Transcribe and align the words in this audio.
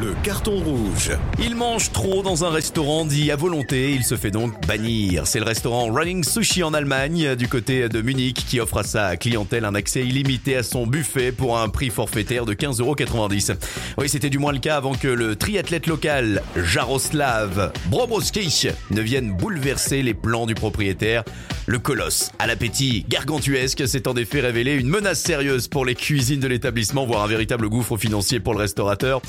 Le 0.00 0.12
carton 0.24 0.56
rouge. 0.56 1.12
Il 1.40 1.54
mange 1.54 1.92
trop 1.92 2.24
dans 2.24 2.44
un 2.44 2.50
restaurant 2.50 3.04
dit 3.04 3.30
à 3.30 3.36
volonté, 3.36 3.92
il 3.92 4.02
se 4.02 4.16
fait 4.16 4.32
donc 4.32 4.52
bannir. 4.66 5.24
C'est 5.28 5.38
le 5.38 5.44
restaurant 5.44 5.92
Running 5.92 6.24
Sushi 6.24 6.64
en 6.64 6.74
Allemagne, 6.74 7.36
du 7.36 7.46
côté 7.46 7.88
de 7.88 8.02
Munich, 8.02 8.44
qui 8.48 8.58
offre 8.58 8.78
à 8.78 8.82
sa 8.82 9.16
clientèle 9.16 9.64
un 9.64 9.76
accès 9.76 10.00
illimité 10.00 10.56
à 10.56 10.64
son 10.64 10.88
buffet 10.88 11.30
pour 11.30 11.58
un 11.58 11.68
prix 11.68 11.90
forfaitaire 11.90 12.44
de 12.44 12.54
15,90€. 12.54 13.56
Oui, 13.98 14.08
c'était 14.08 14.30
du 14.30 14.38
moins 14.38 14.52
le 14.52 14.58
cas 14.58 14.76
avant 14.76 14.94
que 14.94 15.06
le 15.06 15.36
triathlète 15.36 15.86
local 15.86 16.42
Jaroslav 16.56 17.70
Brobowski 17.86 18.70
ne 18.90 19.00
vienne 19.00 19.36
bouleverser 19.36 20.02
les 20.02 20.14
plans 20.14 20.46
du 20.46 20.54
propriétaire. 20.54 21.22
Le 21.66 21.78
colosse, 21.78 22.30
à 22.38 22.46
l'appétit 22.46 23.06
gargantuesque, 23.08 23.88
s'est 23.88 24.06
en 24.06 24.16
effet 24.16 24.40
révélé 24.40 24.74
une 24.74 24.88
menace 24.88 25.20
sérieuse 25.20 25.68
pour 25.68 25.86
les 25.86 25.94
cuisines 25.94 26.40
de 26.40 26.48
l'établissement, 26.48 27.06
voire 27.06 27.22
un 27.22 27.26
véritable 27.26 27.70
gouffre 27.70 27.96
financier 27.96 28.40
pour 28.40 28.52
le 28.52 28.58
restaurateur. 28.58 29.22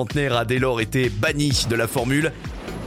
Trentenaire 0.00 0.34
a 0.34 0.46
dès 0.46 0.58
lors 0.58 0.80
été 0.80 1.10
banni 1.10 1.66
de 1.68 1.76
la 1.76 1.86
formule. 1.86 2.32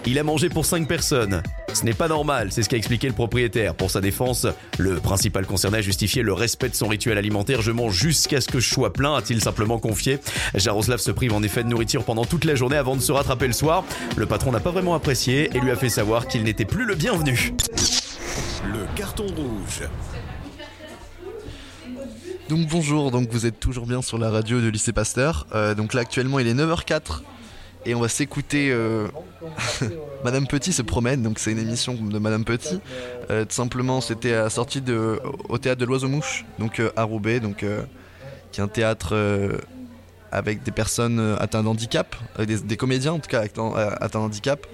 Il 0.08 0.18
a 0.18 0.24
mangé 0.24 0.50
pour 0.50 0.66
5 0.66 0.88
personnes. 0.88 1.44
Ce 1.72 1.86
n'est 1.86 1.94
pas 1.94 2.08
normal, 2.08 2.48
c'est 2.52 2.64
ce 2.64 2.70
qu'a 2.70 2.78
expliqué 2.78 3.08
le 3.08 3.14
propriétaire. 3.14 3.76
Pour 3.76 3.92
sa 3.92 4.02
défense, 4.02 4.48
le 4.80 4.96
principal 4.96 5.46
concerné 5.46 5.78
a 5.78 5.82
justifié 5.82 6.24
le 6.24 6.34
respect 6.34 6.70
de 6.70 6.76
son 6.76 6.88
rituel 6.88 7.20
alimentaire. 7.20 7.62
Je 7.62 7.72
mange 7.72 7.94
jusqu'à 7.94 8.42
ce 8.42 8.48
que 8.48 8.60
je 8.60 8.68
sois 8.68 8.92
plein, 8.92 9.16
a-t-il 9.16 9.42
simplement 9.42 9.78
confié. 9.78 10.18
Jaroslav 10.56 10.98
se 10.98 11.12
prive 11.12 11.34
en 11.34 11.44
effet 11.44 11.64
de 11.64 11.70
nourriture 11.70 12.04
pendant 12.04 12.26
toute 12.26 12.46
la 12.46 12.56
journée 12.56 12.78
avant 12.78 12.96
de 12.96 13.02
se 13.02 13.12
rattraper 13.12 13.46
le 13.46 13.54
soir. 13.54 13.84
Le 14.18 14.26
patron 14.26 14.52
n'a 14.52 14.60
pas 14.60 14.72
vraiment 14.72 14.96
apprécié 14.96 15.56
et 15.56 15.60
lui 15.60 15.70
a 15.70 15.76
fait 15.76 15.90
savoir 15.90 16.28
qu'il 16.28 16.42
n'était 16.44 16.66
plus 16.66 16.86
le 16.86 16.96
bienvenu. 16.96 17.54
Le 18.66 18.88
carton 18.96 19.28
rouge. 19.28 19.88
Donc 22.54 22.68
bonjour, 22.68 23.10
donc 23.10 23.30
vous 23.32 23.48
êtes 23.48 23.60
toujours 23.60 23.88
bien 23.88 24.04
sur 24.04 24.20
la 24.20 24.30
radio 24.30 24.62
de 24.62 24.68
lycée 24.68 24.94
Pasteur. 24.94 25.48
Euh, 25.56 25.74
donc 25.74 25.96
là 25.96 26.02
actuellement 26.02 26.38
il 26.38 26.46
est 26.46 26.54
9h04 26.54 27.22
et 27.88 27.96
on 27.96 28.00
va 28.00 28.08
s'écouter 28.08 28.70
euh, 28.70 29.08
Madame 30.24 30.46
Petit 30.46 30.72
se 30.72 30.84
promène, 30.84 31.24
donc 31.24 31.40
c'est 31.40 31.52
une 31.52 31.58
émission 31.58 31.96
de 31.96 32.20
Madame 32.20 32.46
Petit. 32.46 32.80
Euh, 33.32 33.46
simplement 33.50 34.02
c'était 34.02 34.36
à 34.36 34.44
la 34.44 34.50
sortie 34.52 34.84
au 35.50 35.58
théâtre 35.58 35.82
de 35.82 35.86
l'Oiseau 35.86 36.08
Mouche, 36.10 36.46
donc 36.60 36.80
à 36.96 37.02
Roubaix, 37.02 37.40
donc 37.40 37.66
qui 38.52 38.62
est 38.62 38.64
un 38.64 38.68
théâtre 38.68 39.18
avec 40.32 40.62
des 40.62 40.72
personnes 40.72 41.36
atteintes 41.40 41.66
d'handicap, 41.66 42.16
des, 42.38 42.60
des, 42.60 42.78
comédiens 42.78 43.14
en 43.14 43.20
tout 43.20 43.32
cas 43.32 43.42
atteints 43.42 44.20
d'handicap. 44.20 44.68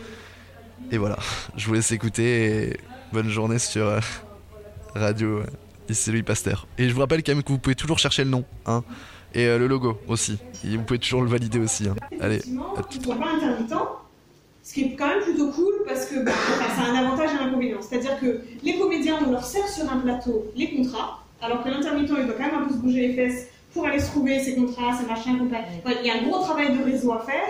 Et 0.92 0.98
voilà, 0.98 1.18
je 1.56 1.66
vous 1.66 1.76
laisse 1.76 1.94
écouter 1.94 2.72
et 2.72 2.78
bonne 3.14 3.30
journée 3.30 3.58
sur 3.58 4.02
radio 4.96 5.44
c'est 5.94 6.12
Louis 6.12 6.24
Pasteur. 6.24 6.68
Et 6.78 6.90
je 6.90 6.94
vous 6.94 7.00
rappelle 7.00 7.24
quand 7.24 7.34
même 7.34 7.44
que 7.44 7.52
vous 7.52 7.60
pouvez 7.60 7.76
toujours 7.76 8.00
chercher 8.00 8.24
le 8.24 8.30
nom, 8.30 8.46
hein, 8.66 8.84
et 9.34 9.46
euh, 9.46 9.58
le 9.58 9.68
logo 9.68 9.98
aussi. 10.08 10.38
Et 10.66 10.78
vous 10.78 10.84
pouvez 10.84 11.00
toujours 11.00 11.22
le 11.22 11.30
valider 11.30 11.60
aussi. 11.60 11.88
Hein. 11.88 11.96
Allez, 12.20 12.42
à 12.78 12.84
tout 12.84 13.00
pas 13.00 13.16
intermittent, 13.16 13.74
ce 14.64 14.74
qui 14.74 14.82
est 14.84 14.96
quand 14.96 15.08
même 15.08 15.22
plutôt 15.22 15.50
cool 15.50 15.74
parce 15.88 16.06
que 16.06 16.24
bah, 16.24 16.32
ça 16.76 16.84
a 16.84 16.92
un 16.92 16.96
avantage 16.96 17.30
et 17.34 17.44
un 17.44 17.48
inconvénient. 17.48 17.82
C'est-à-dire 17.82 18.20
que 18.20 18.42
les 18.64 18.78
comédiens, 18.78 19.18
on 19.26 19.32
leur 19.32 19.44
sert 19.44 19.68
sur 19.68 19.92
un 19.92 19.98
plateau 19.98 20.46
les 20.56 20.76
contrats, 20.76 21.24
alors 21.42 21.64
que 21.64 21.70
l'intermittent, 21.70 22.12
il 22.18 22.26
doit 22.26 22.36
quand 22.36 22.46
même 22.46 22.64
un 22.64 22.68
peu 22.68 22.74
se 22.74 22.80
bouger 22.80 23.08
les 23.08 23.14
fesses 23.16 23.48
pour 23.74 23.86
aller 23.86 24.00
se 24.00 24.08
trouver 24.08 24.40
ses 24.40 24.56
contrats, 24.56 24.98
ses 25.00 25.06
machins, 25.06 25.40
Il 26.02 26.06
y 26.06 26.10
a 26.10 26.16
un 26.16 26.24
gros 26.24 26.40
travail 26.40 26.78
de 26.78 26.84
réseau 26.84 27.14
à 27.14 27.20
faire. 27.20 27.50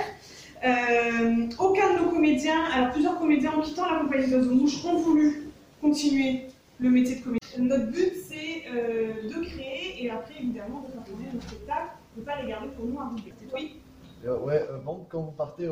Euh, 0.63 1.47
aucun 1.57 1.93
de 1.93 1.99
nos 1.99 2.09
comédiens, 2.09 2.63
alors 2.73 2.91
plusieurs 2.91 3.17
comédiens 3.17 3.51
en 3.51 3.61
quittant 3.61 3.89
la 3.89 3.99
compagnie 3.99 4.29
d'Oiseau 4.29 4.53
Mouche 4.53 4.83
ont 4.85 4.97
voulu 4.97 5.47
continuer 5.81 6.43
le 6.79 6.89
métier 6.89 7.15
de 7.15 7.21
comédien. 7.21 7.38
Notre 7.59 7.87
but, 7.91 8.13
c'est 8.15 8.63
euh, 8.73 9.13
de 9.23 9.45
créer 9.45 10.03
et 10.05 10.09
après, 10.09 10.35
évidemment, 10.39 10.81
de 10.81 10.93
faire 10.93 11.03
tourner 11.03 11.25
nos 11.33 11.41
spectacles, 11.41 11.91
de 12.15 12.21
ne 12.21 12.25
pas 12.25 12.41
les 12.41 12.47
garder 12.47 12.67
pour 12.69 12.85
nous 12.85 12.99
un 12.99 13.15
Oui. 13.53 13.81
Euh, 14.25 14.37
Ouais, 14.39 14.65
euh, 14.69 14.77
bon, 14.79 15.05
quand 15.09 15.21
vous 15.21 15.31
partez 15.31 15.67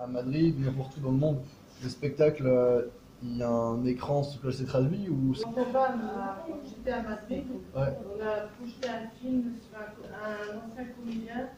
à 0.00 0.06
Madrid, 0.06 0.54
n'importe 0.58 0.96
où 0.96 1.00
dans 1.00 1.10
le 1.10 1.16
monde, 1.16 1.40
le 1.82 1.88
spectacle, 1.88 2.90
il 3.22 3.36
y 3.38 3.42
a 3.42 3.48
un 3.48 3.84
écran 3.84 4.22
sur 4.22 4.40
lequel 4.40 4.58
c'est 4.58 4.66
traduit 4.66 5.08
ou 5.08 5.34
En 5.44 5.52
Alabama, 5.52 6.44
quand 6.46 6.58
j'étais 6.64 6.90
à 6.90 7.02
Madrid, 7.02 7.44
on 7.74 7.80
a 7.80 8.46
projeté 8.56 8.88
un 8.88 9.08
film 9.20 9.52
sur 9.60 9.78
un, 9.78 10.58
ancien 10.58 10.84
comédien 10.96 11.48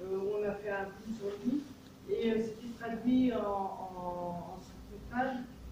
où 0.00 0.04
on 0.38 0.48
a 0.48 0.52
fait 0.54 0.70
un 0.70 0.86
film 0.86 1.16
sur 1.18 1.28
lui. 1.44 1.62
Et 2.10 2.42
c'était 2.42 2.74
traduit 2.78 3.32
en, 3.34 3.38
en, 3.38 4.58
en 5.12 5.24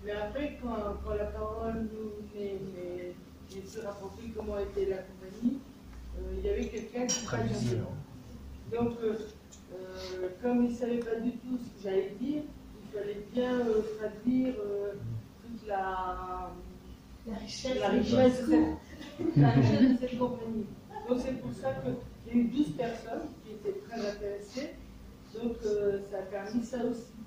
Mais 0.05 0.13
après, 0.13 0.59
quand, 0.63 0.77
quand 1.05 1.15
la 1.15 1.25
parole 1.25 1.89
nous 1.93 2.41
est 2.41 3.15
j'ai 3.61 3.67
se 3.67 3.81
rapporter 3.85 4.23
comment 4.37 4.59
était 4.59 4.87
la 4.87 4.99
compagnie, 4.99 5.59
euh, 6.17 6.35
il 6.39 6.45
y 6.45 6.51
avait 6.51 6.67
quelqu'un 6.69 7.07
qui 7.07 7.25
traduisait. 7.25 7.79
Donc, 8.73 8.93
euh, 9.03 9.15
euh, 9.73 10.29
comme 10.43 10.65
il 10.65 10.73
ne 10.73 10.77
savait 10.77 10.99
pas 10.99 11.17
du 11.17 11.33
tout 11.33 11.59
ce 11.59 11.83
que 11.83 11.89
j'allais 11.91 12.15
dire, 12.21 12.43
il 12.83 12.99
fallait 12.99 13.27
bien 13.33 13.59
traduire 13.99 14.55
toute 14.55 15.67
la, 15.67 16.51
la 17.27 17.37
richesse, 17.37 17.79
la 17.81 17.89
richesse, 17.89 18.47
de, 18.49 18.65
cette, 19.19 19.37
la 19.37 19.51
richesse 19.51 19.93
de 19.93 19.97
cette 20.01 20.19
compagnie. 20.19 20.67
Donc, 21.09 21.19
c'est 21.25 21.41
pour 21.41 21.53
ça 21.55 21.75
qu'il 21.75 22.35
y 22.35 22.41
a 22.41 22.43
eu 22.43 22.49
12 22.49 22.67
personnes 22.73 23.29
qui 23.45 23.53
étaient 23.53 23.79
très 23.89 24.11
intéressées. 24.11 24.75
Donc, 25.35 25.57
ça 26.11 26.19
a 26.19 26.23
permis 26.23 26.65
ça 26.65 26.79
aussi. 26.85 27.18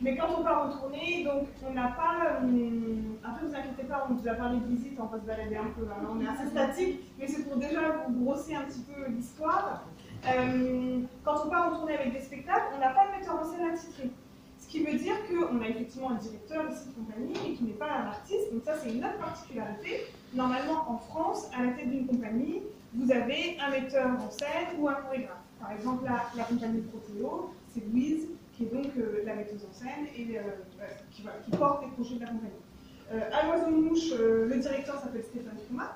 Mais 0.00 0.16
quand 0.16 0.28
on 0.38 0.44
part 0.44 0.66
en 0.66 0.70
tournée, 0.70 1.24
donc 1.24 1.48
on 1.68 1.72
n'a 1.72 1.88
pas. 1.88 2.40
Euh, 2.42 2.96
après, 3.24 3.46
vous 3.46 3.54
inquiétez 3.54 3.82
pas, 3.84 4.06
on 4.08 4.14
vous 4.14 4.28
a 4.28 4.34
parlé 4.34 4.60
de 4.60 4.66
visite, 4.66 4.98
on 5.00 5.06
va 5.06 5.18
se 5.18 5.24
balader 5.24 5.56
un 5.56 5.70
peu. 5.76 5.86
Hein. 5.90 6.06
on 6.12 6.20
est 6.20 6.28
assez 6.28 6.46
statique, 6.50 7.00
mais 7.18 7.26
c'est 7.26 7.42
pour 7.48 7.56
déjà 7.56 7.80
vous 8.06 8.24
brosser 8.24 8.54
un 8.54 8.62
petit 8.62 8.80
peu 8.80 9.10
l'histoire. 9.10 9.84
Euh, 10.26 11.00
quand 11.24 11.46
on 11.46 11.50
part 11.50 11.72
en 11.72 11.76
tournée 11.76 11.96
avec 11.96 12.12
des 12.12 12.20
spectacles, 12.20 12.74
on 12.76 12.80
n'a 12.80 12.90
pas 12.90 13.06
de 13.06 13.18
metteur 13.18 13.40
en 13.40 13.44
scène 13.44 13.70
attitré. 13.72 14.10
Ce 14.58 14.68
qui 14.68 14.84
veut 14.84 14.98
dire 14.98 15.14
qu'on 15.26 15.60
a 15.62 15.68
effectivement 15.68 16.10
un 16.10 16.16
directeur 16.16 16.70
ici 16.70 16.88
de 16.88 16.94
compagnie, 16.94 17.34
mais 17.42 17.54
qui 17.54 17.64
n'est 17.64 17.72
pas 17.72 17.90
un 17.90 18.06
artiste. 18.08 18.52
Donc, 18.52 18.62
ça, 18.64 18.74
c'est 18.76 18.90
une 18.92 19.04
autre 19.04 19.18
particularité. 19.18 20.04
Normalement, 20.34 20.90
en 20.90 20.98
France, 20.98 21.48
à 21.56 21.64
la 21.64 21.72
tête 21.72 21.90
d'une 21.90 22.06
compagnie, 22.06 22.62
vous 22.94 23.10
avez 23.10 23.56
un 23.60 23.70
metteur 23.70 24.10
en 24.10 24.30
scène 24.30 24.78
ou 24.78 24.88
un 24.88 24.94
chorégraphe. 24.94 25.36
Par 25.60 25.72
exemple, 25.72 26.04
la, 26.04 26.24
la 26.36 26.44
compagnie 26.44 26.82
Protéo, 26.82 27.50
c'est 27.72 27.84
Louise 27.90 28.28
qui 28.58 28.64
est 28.64 28.74
donc 28.74 28.92
euh, 28.98 29.22
la 29.24 29.36
metteuse 29.36 29.64
en 29.64 29.72
scène 29.72 30.06
et 30.16 30.36
euh, 30.36 30.42
qui, 31.12 31.22
porte 31.56 31.82
les 31.82 31.90
projets 31.92 32.16
de 32.16 32.20
la 32.20 32.26
compagnie. 32.26 32.52
Euh, 33.12 33.20
à 33.32 33.46
l'Oiseau 33.46 33.70
Mouche, 33.70 34.12
le 34.18 34.58
directeur 34.58 35.00
s'appelle 35.00 35.22
Stéphane 35.22 35.56
Thomas. 35.68 35.92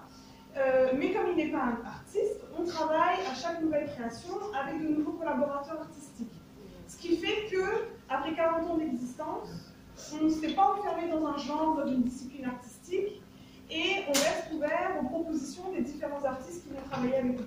mais 0.97 1.12
comme 1.12 1.27
il 1.33 1.37
n'est 1.37 1.50
pas 1.50 1.65
un 1.65 1.84
artiste, 1.84 2.41
on 2.56 2.65
travaille 2.65 3.19
à 3.28 3.34
chaque 3.34 3.61
nouvelle 3.61 3.91
création 3.91 4.34
avec 4.55 4.81
de 4.81 4.95
nouveaux 4.95 5.12
collaborateurs 5.12 5.81
artistiques. 5.81 6.33
Ce 6.87 6.97
qui 6.97 7.17
fait 7.17 7.49
que, 7.50 7.65
après 8.09 8.34
40 8.34 8.71
ans 8.71 8.77
d'existence, 8.77 9.49
on 10.15 10.25
ne 10.25 10.31
s'est 10.31 10.55
pas 10.55 10.73
enfermé 10.73 11.11
dans 11.11 11.27
un 11.27 11.37
genre, 11.37 11.77
dans 11.77 11.87
une 11.87 12.03
discipline 12.03 12.44
artistique, 12.44 13.21
et 13.71 14.05
on 14.06 14.12
reste 14.12 14.53
ouvert 14.55 14.99
aux 15.00 15.06
propositions 15.06 15.73
des 15.73 15.83
différents 15.83 16.25
artistes 16.25 16.62
qui 16.62 16.75
vont 16.75 16.89
travailler 16.89 17.17
avec 17.17 17.39
nous 17.39 17.44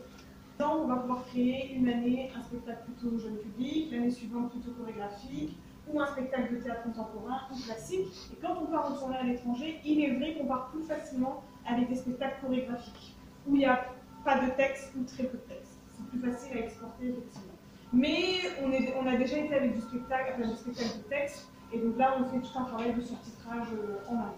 on 0.63 0.87
va 0.87 0.95
pouvoir 0.97 1.25
créer 1.25 1.73
une 1.75 1.89
année 1.89 2.31
un 2.37 2.41
spectacle 2.41 2.83
plutôt 2.85 3.17
jeune 3.19 3.37
public, 3.37 3.91
l'année 3.91 4.11
suivante 4.11 4.51
plutôt 4.51 4.71
chorégraphique, 4.71 5.57
ou 5.91 5.99
un 5.99 6.07
spectacle 6.07 6.55
de 6.55 6.61
théâtre 6.61 6.83
contemporain 6.83 7.41
ou 7.51 7.61
classique. 7.63 8.07
Et 8.33 8.41
quand 8.41 8.55
on 8.61 8.65
part 8.65 8.91
en 8.91 8.95
tournée 8.95 9.17
à 9.17 9.23
l'étranger, 9.23 9.79
il 9.85 10.03
est 10.03 10.15
vrai 10.15 10.35
qu'on 10.35 10.47
part 10.47 10.69
plus 10.71 10.83
facilement 10.83 11.43
avec 11.67 11.89
des 11.89 11.95
spectacles 11.95 12.41
chorégraphiques, 12.41 13.15
où 13.47 13.55
il 13.55 13.59
n'y 13.59 13.65
a 13.65 13.85
pas 14.23 14.39
de 14.39 14.51
texte 14.51 14.93
ou 14.97 15.03
très 15.03 15.23
peu 15.23 15.37
de 15.37 15.43
texte. 15.43 15.77
C'est 15.91 16.07
plus 16.09 16.31
facile 16.31 16.57
à 16.57 16.61
exporter, 16.61 17.09
effectivement. 17.09 17.53
Mais 17.93 18.39
on, 18.63 19.07
a 19.07 19.15
déjà 19.15 19.37
été 19.37 19.53
avec 19.53 19.75
du 19.75 19.81
spectacle, 19.81 20.33
avec 20.33 20.47
du 20.49 20.55
spectacle 20.55 20.97
de 20.97 21.03
texte, 21.03 21.49
et 21.71 21.79
donc 21.79 21.97
là, 21.97 22.15
on 22.19 22.25
fait 22.25 22.39
tout 22.39 22.59
un 22.59 22.63
travail 22.63 22.93
de 22.93 23.01
surtitrage 23.01 23.67
euh, 23.73 24.09
en 24.09 24.15
amont. 24.15 24.33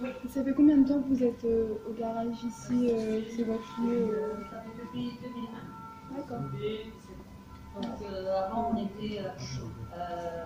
Oui. 0.00 0.10
Ça 0.28 0.44
fait 0.44 0.52
combien 0.52 0.76
de 0.76 0.86
temps 0.86 1.00
que 1.00 1.08
vous 1.08 1.22
êtes 1.22 1.44
euh, 1.44 1.74
au 1.88 1.92
garage 1.94 2.44
ici 2.44 2.90
euh, 2.90 3.22
C'est 3.34 3.44
votre 3.44 3.80
lieu 3.80 4.10
euh... 4.10 4.34
Ça 4.50 4.60
fait 4.60 4.82
depuis 4.82 5.18
2020. 5.22 6.16
D'accord. 6.16 6.40
Donc 7.80 8.02
euh, 8.02 8.44
avant 8.44 8.72
on 8.74 8.76
était 8.76 9.20
euh, 9.20 10.44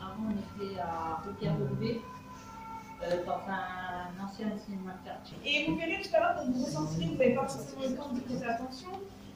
avant 0.00 0.28
on 0.28 0.62
était 0.64 0.78
à 0.80 1.22
Repierre 1.26 1.56
de 1.56 3.24
dans 3.24 3.40
un 3.48 4.24
ancien 4.24 4.46
cinéma 4.58 4.92
de 5.00 5.08
quartier. 5.08 5.36
Et 5.44 5.66
vous 5.70 5.76
verrez 5.76 6.02
tout 6.02 6.16
à 6.16 6.18
l'heure 6.18 6.34
quand 6.36 6.50
vous 6.50 6.64
ressentirez, 6.64 7.06
vous 7.06 7.16
n'avez 7.16 7.34
pas 7.34 7.46
forcément 7.46 7.82
le 7.88 7.96
temps 7.96 8.12
de 8.12 8.20
prêter 8.20 8.44
attention, 8.44 8.88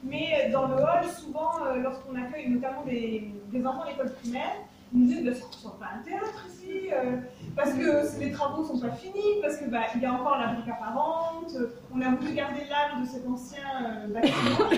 mais 0.03 0.49
dans 0.51 0.67
le 0.67 0.75
hall, 0.75 1.09
souvent 1.17 1.63
lorsqu'on 1.81 2.15
accueille 2.15 2.49
notamment 2.49 2.83
des, 2.83 3.31
des 3.51 3.65
enfants 3.65 3.83
à 3.83 3.91
l'école 3.91 4.13
primaire, 4.15 4.55
ils 4.93 4.99
nous 4.99 5.07
disent 5.07 5.25
que 5.25 5.33
ce 5.33 5.67
n'est 5.67 5.73
pas 5.79 5.89
un 5.99 6.03
théâtre 6.03 6.45
ici, 6.47 6.89
euh, 6.91 7.17
parce 7.55 7.73
que 7.73 8.19
les 8.19 8.31
travaux 8.31 8.61
ne 8.61 8.67
sont 8.67 8.79
pas 8.79 8.91
finis, 8.91 9.41
parce 9.41 9.57
qu'il 9.57 9.69
bah, 9.69 9.81
y 9.99 10.05
a 10.05 10.13
encore 10.13 10.37
la 10.37 10.53
brique 10.53 10.69
apparente, 10.69 11.55
on 11.93 12.01
a 12.01 12.09
voulu 12.11 12.33
garder 12.33 12.61
l'âme 12.69 13.03
de 13.03 13.07
cet 13.07 13.27
ancien 13.27 13.63
euh, 13.83 14.07
bâtiment. 14.07 14.69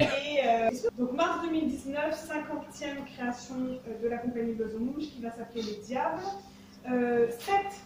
Et 0.00 0.40
euh, 0.44 0.70
donc 0.98 1.12
mars 1.12 1.42
2019, 1.44 2.14
50e 2.14 3.04
création 3.14 3.54
de 4.02 4.08
la 4.08 4.18
compagnie 4.18 4.54
de 4.54 4.64
Mouche 4.78 5.10
qui 5.14 5.22
va 5.22 5.30
s'appeler 5.30 5.62
Les 5.62 5.80
Diables. 5.86 7.30
sept 7.38 7.80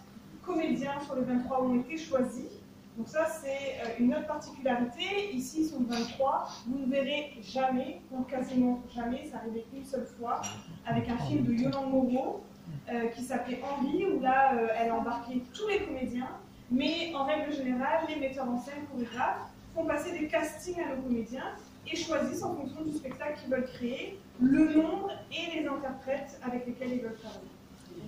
comédiens 0.44 1.00
sur 1.04 1.16
les 1.16 1.22
23 1.22 1.62
ont 1.64 1.80
été 1.80 1.98
choisis 1.98 2.46
Donc 2.96 3.08
ça, 3.08 3.26
c'est 3.26 3.80
euh, 3.82 3.94
une 3.98 4.14
autre 4.14 4.26
particularité. 4.26 5.32
Ici, 5.32 5.62
ils 5.62 5.66
sont 5.66 5.82
23. 5.82 6.48
Vous 6.66 6.78
ne 6.78 6.90
verrez 6.90 7.32
jamais, 7.42 8.00
ou 8.12 8.22
quasiment 8.22 8.80
jamais, 8.94 9.26
ça 9.30 9.38
arrivait 9.38 9.64
qu'une 9.70 9.84
seule 9.84 10.06
fois, 10.18 10.42
avec 10.86 11.08
un 11.08 11.18
film 11.18 11.44
de 11.44 11.52
Yolande 11.54 11.90
Moreau 11.90 12.44
euh, 12.88 13.08
qui 13.08 13.22
s'appelait 13.22 13.60
Henri, 13.62 14.06
où 14.06 14.20
là, 14.20 14.54
euh, 14.54 14.68
elle 14.78 14.90
a 14.90 14.96
embarqué 14.96 15.42
tous 15.52 15.66
les 15.68 15.80
comédiens. 15.80 16.30
Mais 16.70 17.12
en 17.14 17.24
règle 17.24 17.52
générale, 17.52 18.04
les 18.08 18.16
metteurs 18.16 18.48
en 18.48 18.58
scène, 18.58 18.86
chorégraphes, 18.90 19.50
font 19.74 19.84
passer 19.84 20.16
des 20.16 20.28
castings 20.28 20.80
à 20.80 20.94
nos 20.94 21.02
comédiens 21.02 21.52
et 21.90 21.96
choisissent 21.96 22.42
en 22.44 22.54
fonction 22.54 22.82
du 22.82 22.92
spectacle 22.92 23.40
qu'ils 23.40 23.50
veulent 23.50 23.70
créer, 23.74 24.18
le 24.40 24.72
nombre 24.72 25.10
et 25.32 25.60
les 25.60 25.66
interprètes 25.66 26.40
avec 26.46 26.66
lesquels 26.66 26.92
ils 26.92 27.02
veulent 27.02 27.16
travailler. 27.16 27.50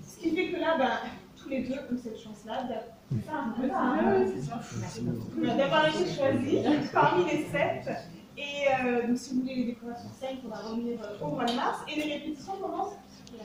Ce 0.03 0.19
qui 0.19 0.35
fait 0.35 0.51
que 0.51 0.61
là, 0.61 0.79
ben, 0.79 1.11
tous 1.47 1.51
les 1.51 1.63
deux 1.63 1.75
ont 1.75 1.99
cette 2.03 2.19
chance-là 2.19 2.65
d'avoir 5.57 5.89
été 5.89 6.13
choisis 6.13 6.91
parmi 6.93 7.25
les 7.25 7.45
sept. 7.45 7.89
Et 8.37 8.67
euh, 8.85 9.07
donc, 9.07 9.17
si 9.17 9.35
vous 9.35 9.41
voulez 9.41 9.55
les 9.55 9.65
découvrir 9.65 9.97
sur 9.99 10.11
scène, 10.11 10.37
il 10.37 10.43
faudra 10.43 10.59
revenir 10.59 10.99
euh, 11.01 11.25
au 11.25 11.31
mois 11.31 11.45
de 11.47 11.55
mars. 11.55 11.79
Et 11.89 11.95
les 11.97 12.15
répétitions 12.15 12.53
commencent 12.61 12.97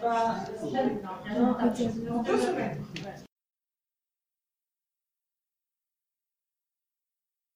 bah, 0.02 0.36
dans 2.10 2.24
deux 2.24 2.38
semaines. 2.38 2.84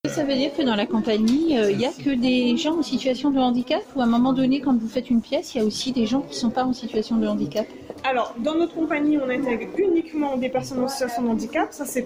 Ça 0.08 0.24
veut 0.24 0.36
dire 0.36 0.54
que 0.56 0.62
dans 0.62 0.76
la 0.76 0.86
compagnie, 0.86 1.58
euh, 1.58 1.72
il 1.72 1.78
n'y 1.78 1.86
a 1.86 1.92
que 1.92 2.16
des 2.16 2.56
gens 2.56 2.78
en 2.78 2.84
situation 2.84 3.32
de 3.32 3.40
handicap 3.40 3.84
ou 3.96 4.02
à 4.02 4.04
un 4.06 4.08
moment 4.08 4.32
donné, 4.32 4.62
quand 4.62 4.78
vous 4.78 4.88
faites 4.88 5.10
une 5.10 5.22
pièce, 5.22 5.56
il 5.56 5.58
y 5.58 5.62
a 5.62 5.66
aussi 5.66 5.92
des 5.92 6.06
gens 6.06 6.22
qui 6.22 6.36
ne 6.36 6.40
sont 6.40 6.52
pas 6.52 6.64
en 6.64 6.72
situation 6.72 7.18
de 7.18 7.28
handicap? 7.28 7.66
Alors, 8.04 8.36
dans 8.38 8.56
notre 8.56 8.76
compagnie, 8.76 9.18
on 9.18 9.30
intègre 9.30 9.68
uniquement 9.78 10.38
des 10.38 10.50
personnes 10.50 10.84
en 10.84 10.88
situation 10.88 11.24
de 11.24 11.30
handicap. 11.30 11.70
Ça, 11.72 11.86
c'est 11.86 12.06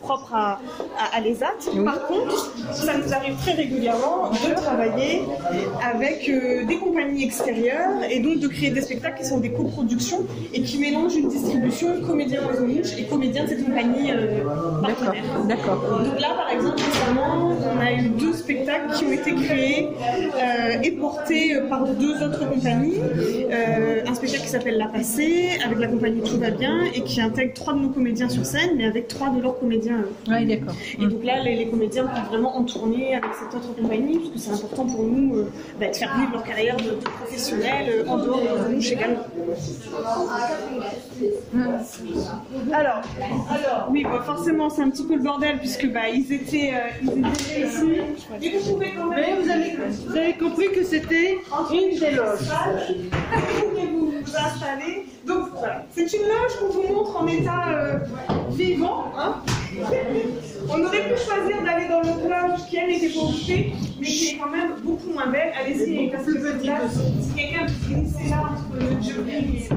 propre 0.00 0.34
à, 0.34 0.60
à, 0.98 1.16
à 1.16 1.20
l'ESAT. 1.20 1.70
Par 1.84 2.06
contre, 2.06 2.52
ça 2.72 2.96
nous 2.96 3.12
arrive 3.12 3.34
très 3.36 3.52
régulièrement 3.52 4.30
de 4.30 4.54
travailler 4.54 5.22
avec 5.82 6.28
euh, 6.28 6.64
des 6.64 6.76
compagnies 6.78 7.24
extérieures 7.24 8.02
et 8.08 8.20
donc 8.20 8.38
de 8.38 8.48
créer 8.48 8.70
des 8.70 8.80
spectacles 8.80 9.18
qui 9.20 9.26
sont 9.26 9.38
des 9.40 9.52
coproductions 9.52 10.24
et 10.54 10.62
qui 10.62 10.78
mélangent 10.78 11.16
une 11.16 11.28
distribution 11.28 12.00
comédien 12.06 12.40
Oiseau 12.46 12.66
Mouche 12.66 12.96
et 12.98 13.04
comédien 13.04 13.44
de 13.44 13.48
cette 13.50 13.64
compagnie 13.64 14.12
euh, 14.12 14.42
partenaire. 14.82 15.24
D'accord. 15.46 16.00
Donc 16.02 16.18
là, 16.20 16.28
par 16.34 16.50
exemple, 16.50 16.76
récemment, 16.80 17.52
on 17.74 17.80
a 17.80 17.92
eu 17.92 18.08
deux 18.08 18.32
spectacles 18.32 18.94
qui 18.94 19.04
ont 19.04 19.12
été 19.12 19.34
créés 19.34 19.88
euh, 19.90 20.80
et 20.82 20.92
portés 20.92 21.56
euh, 21.56 21.68
par 21.68 21.84
deux 21.86 22.22
autres 22.22 22.48
compagnies. 22.48 23.00
Un 24.06 24.14
spectacle 24.14 24.42
qui 24.44 24.48
s'appelle 24.48 24.78
La 24.78 24.88
Avec 25.64 25.78
la 25.78 25.86
compagnie 25.86 26.20
Tout 26.22 26.38
va 26.38 26.50
bien, 26.50 26.82
et 26.94 27.02
qui 27.02 27.20
intègre 27.20 27.54
trois 27.54 27.72
de 27.72 27.78
nos 27.78 27.88
comédiens 27.88 28.28
sur 28.28 28.44
scène, 28.44 28.72
mais 28.76 28.84
avec 28.84 29.08
trois 29.08 29.30
de 29.30 29.40
leurs 29.40 29.58
comédiens. 29.58 29.98
eux. 30.00 30.10
Oui, 30.28 30.44
d'accord. 30.46 30.74
Et 31.00 31.06
donc 31.06 31.24
là, 31.24 31.42
les, 31.42 31.56
les 31.56 31.68
comédiens 31.68 32.04
peuvent 32.06 32.26
vraiment 32.28 32.56
en 32.56 32.64
tourner 32.64 33.14
avec 33.14 33.30
cette 33.34 33.54
autre 33.58 33.74
compagnie, 33.74 34.18
parce 34.18 34.30
que 34.30 34.38
c'est 34.38 34.52
important 34.52 34.84
pour 34.86 35.02
nous 35.04 35.36
euh, 35.36 35.50
bah, 35.80 35.88
de 35.88 35.96
faire 35.96 36.14
vivre 36.18 36.32
leur 36.32 36.44
carrière 36.44 36.76
de, 36.76 36.82
de 36.90 36.94
professionnels 36.96 37.86
euh, 37.88 38.08
en 38.08 38.18
dehors 38.18 38.40
de 38.68 38.74
nous 38.74 38.92
également. 38.92 39.24
Alors, 42.72 43.00
alors, 43.50 43.88
oui, 43.90 44.04
bah, 44.04 44.22
forcément, 44.24 44.68
c'est 44.68 44.82
un 44.82 44.90
petit 44.90 45.04
peu 45.06 45.14
le 45.16 45.22
bordel 45.22 45.58
puisque 45.58 45.90
bah, 45.90 46.08
ils 46.12 46.30
étaient, 46.32 46.72
euh, 46.74 46.88
ils 47.02 47.20
étaient 47.20 47.66
ici. 47.68 48.00
Et 48.42 48.58
vous 48.58 48.72
pouvez 48.74 48.92
quand 48.96 49.06
même. 49.06 49.20
Mais 49.20 49.42
vous 49.42 49.50
avez, 49.50 49.76
vous 50.06 50.16
avez 50.16 50.32
compris 50.34 50.70
que 50.72 50.84
c'était 50.84 51.38
une 51.72 51.98
des 51.98 52.10
loges. 52.10 52.50
Vous 54.30 54.36
vous, 54.36 55.26
vous. 55.26 55.26
Donc 55.26 55.48
voilà, 55.58 55.84
c'est 55.94 56.12
une 56.12 56.22
loge 56.22 56.54
qu'on 56.60 56.68
vous 56.68 56.82
montre 56.94 57.16
en 57.20 57.26
état 57.26 57.64
euh, 57.68 57.98
vivant. 58.50 59.04
hein. 59.18 59.34
On 60.68 60.84
aurait 60.84 61.08
pu 61.08 61.16
choisir 61.20 61.62
d'aller 61.64 61.88
dans 61.88 62.00
l'autre 62.00 62.28
loge 62.28 62.60
qui 62.68 62.76
elle 62.76 62.88
n'était 62.90 63.08
pas 63.08 63.20
occupée, 63.20 63.72
mais 63.98 64.06
qui 64.06 64.28
est 64.28 64.36
quand 64.38 64.50
même 64.50 64.72
beaucoup 64.84 65.10
moins 65.12 65.26
belle. 65.28 65.52
Allez-y, 65.58 65.94
une 65.94 66.10
plus 66.10 66.38
petite 66.40 66.62
place. 66.62 66.98
Si 67.22 67.32
quelqu'un 67.34 67.66
peut 67.66 67.72
glisser 67.94 68.28
là 68.30 68.38
entre 68.50 68.68
le 68.78 68.86
jury 69.02 69.36
et. 69.36 69.68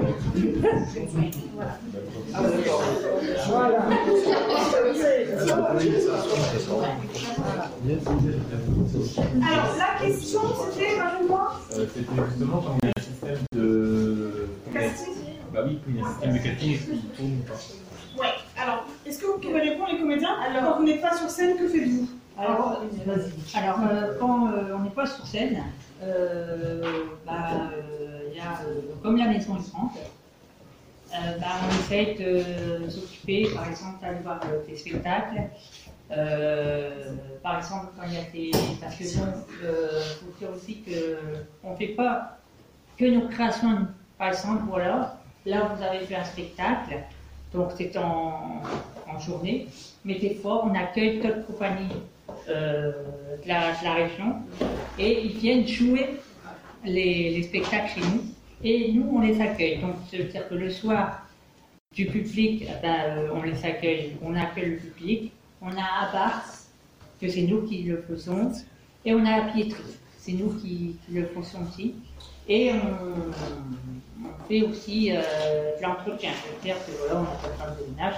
Alors 9.42 9.76
la 9.78 10.06
question 10.06 10.42
c'était, 10.72 11.00
rappelle-moi, 11.02 11.52
Euh, 11.78 11.86
C'était 11.94 12.06
justement 12.30 12.60
quand 12.62 12.76
il 12.82 12.88
y 12.88 12.90
a 12.90 12.92
un 12.98 13.02
système 13.02 13.40
de. 13.54 13.63
Oui, 15.66 15.80
quand 15.84 15.92
il 15.92 15.98
y 15.98 16.02
a 16.02 16.06
un 16.06 16.12
système 16.12 16.34
de 16.34 16.38
casting, 16.40 16.74
est-ce 16.74 16.86
qu'il 16.86 17.10
tourne 17.10 17.40
ou 17.40 17.44
pas 17.44 18.22
Ouais, 18.22 18.34
alors, 18.62 18.86
est-ce 19.06 19.20
que 19.20 19.26
vous 19.26 19.40
pouvez 19.40 19.60
répondre 19.60 19.90
les 19.92 20.00
comédiens 20.00 20.36
Quand 20.54 20.78
vous 20.78 20.84
n'êtes 20.84 21.02
pas 21.02 21.18
sur 21.18 21.30
scène, 21.30 21.58
que 21.58 21.68
faites-vous 21.68 22.08
Alors, 22.38 22.84
alors 23.56 23.80
euh, 23.92 24.18
quand 24.20 24.48
euh, 24.52 24.76
on 24.76 24.80
n'est 24.80 24.90
pas 24.90 25.06
sur 25.06 25.26
scène, 25.26 25.64
euh, 26.02 26.82
bah, 27.26 27.70
euh, 27.74 28.30
il 28.32 28.38
y 28.38 28.40
a, 28.40 28.62
euh, 28.68 28.82
comme 29.02 29.18
la 29.18 29.28
maison 29.28 29.58
est 29.58 29.72
grande, 29.72 29.90
euh, 31.14 31.38
bah, 31.40 31.46
on 31.64 31.80
essaie 31.80 32.16
de 32.16 32.90
s'occuper, 32.90 33.48
par 33.54 33.68
exemple, 33.70 34.02
d'aller 34.02 34.20
voir 34.24 34.40
euh, 34.46 34.66
des 34.68 34.76
spectacles. 34.76 35.42
Euh, 36.12 37.14
par 37.42 37.58
exemple, 37.58 37.88
quand 37.96 38.04
il 38.08 38.14
y 38.14 38.18
a 38.18 38.24
des. 38.32 38.52
Parce 38.82 38.96
que 38.96 39.18
bon, 39.18 39.32
euh, 39.64 40.02
faut 40.20 40.38
dire 40.38 40.50
aussi 40.56 40.84
qu'on 40.84 41.72
ne 41.72 41.76
fait 41.76 41.88
pas 41.90 42.38
que 42.98 43.06
nos 43.06 43.28
créations. 43.28 43.88
Par 44.18 44.30
exemple, 44.30 44.64
voilà, 44.68 45.18
là 45.46 45.74
vous 45.76 45.84
avez 45.84 46.06
fait 46.06 46.16
un 46.16 46.24
spectacle, 46.24 46.98
donc 47.54 47.72
c'est 47.78 47.96
en, 47.98 48.62
journée, 49.20 49.68
mais 50.04 50.16
des 50.16 50.34
fois 50.34 50.66
on 50.66 50.74
accueille 50.74 51.20
d'autres 51.20 51.46
compagnies 51.46 52.02
euh, 52.50 52.92
de, 53.44 53.48
la, 53.48 53.94
région 53.94 54.38
et 54.98 55.22
ils 55.26 55.38
viennent 55.38 55.68
jouer 55.68 56.20
les, 56.84 57.30
les 57.30 57.44
spectacles 57.44 57.92
chez 57.94 58.02
nous 58.02 58.24
et 58.64 58.92
nous 58.92 59.08
on 59.16 59.22
les 59.22 59.40
accueille. 59.40 59.78
Donc 59.78 59.98
c'est-à-dire 60.10 60.50
que 60.50 60.56
le 60.56 60.72
soir 60.72 61.28
du 61.94 62.08
public, 62.08 62.64
eh 62.68 62.82
ben, 62.82 62.96
euh, 63.06 63.30
on 63.34 63.44
les 63.44 63.64
accueille, 63.66 64.18
on 64.22 64.36
accueille 64.36 64.72
le 64.72 64.78
public, 64.78 65.32
on 65.62 65.70
a 65.70 66.08
Abbas, 66.08 66.68
que 67.22 67.28
c'est 67.28 67.44
nous 67.44 67.62
qui 67.68 67.84
le 67.84 68.04
faisons, 68.08 68.52
et 69.06 69.14
on 69.14 69.26
a 69.26 69.38
la 69.38 69.54
Pietri, 69.54 69.84
c'est 70.18 70.34
nous 70.34 70.50
qui, 70.60 70.96
qui 71.06 71.14
le 71.14 71.26
faisons 71.28 71.60
aussi. 71.68 71.94
Et 72.48 72.72
on, 72.72 73.32
on 74.24 74.48
fait 74.48 74.62
aussi 74.64 75.12
euh, 75.12 75.22
de 75.78 75.84
l'entretien, 75.84 76.32
c'est-à-dire 76.44 76.84
que 76.86 76.92
voilà, 77.00 77.22
on 77.22 77.24
a 77.24 77.66
pas 77.66 77.72
de 77.72 77.92
ménage. 77.92 78.16